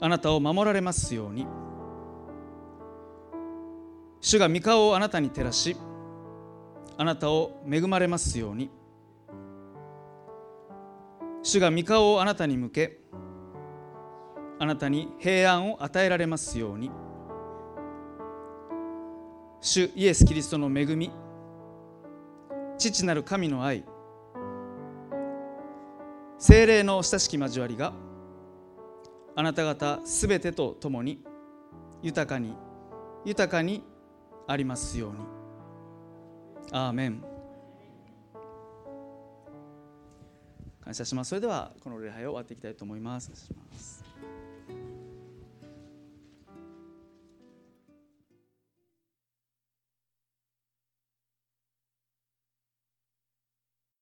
[0.00, 1.46] あなたを守られますように
[4.24, 5.76] 主が御顔をあなたに照らし
[6.96, 8.70] あなたを恵まれますように。
[11.42, 13.00] 主が御顔をあなたに向け
[14.58, 16.90] あなたに平安を与えられますように。
[19.60, 21.10] 主イエス・キリストの恵み
[22.78, 23.84] 父なる神の愛
[26.38, 27.92] 精霊の親しき交わりが
[29.36, 31.22] あなた方すべてと共に
[32.02, 32.56] 豊かに
[33.26, 33.84] 豊かに
[34.46, 35.18] ありますように。
[36.72, 37.24] アーメン。
[40.82, 41.30] 感謝します。
[41.30, 44.03] それではこの礼拝を終わっていきたいと思います。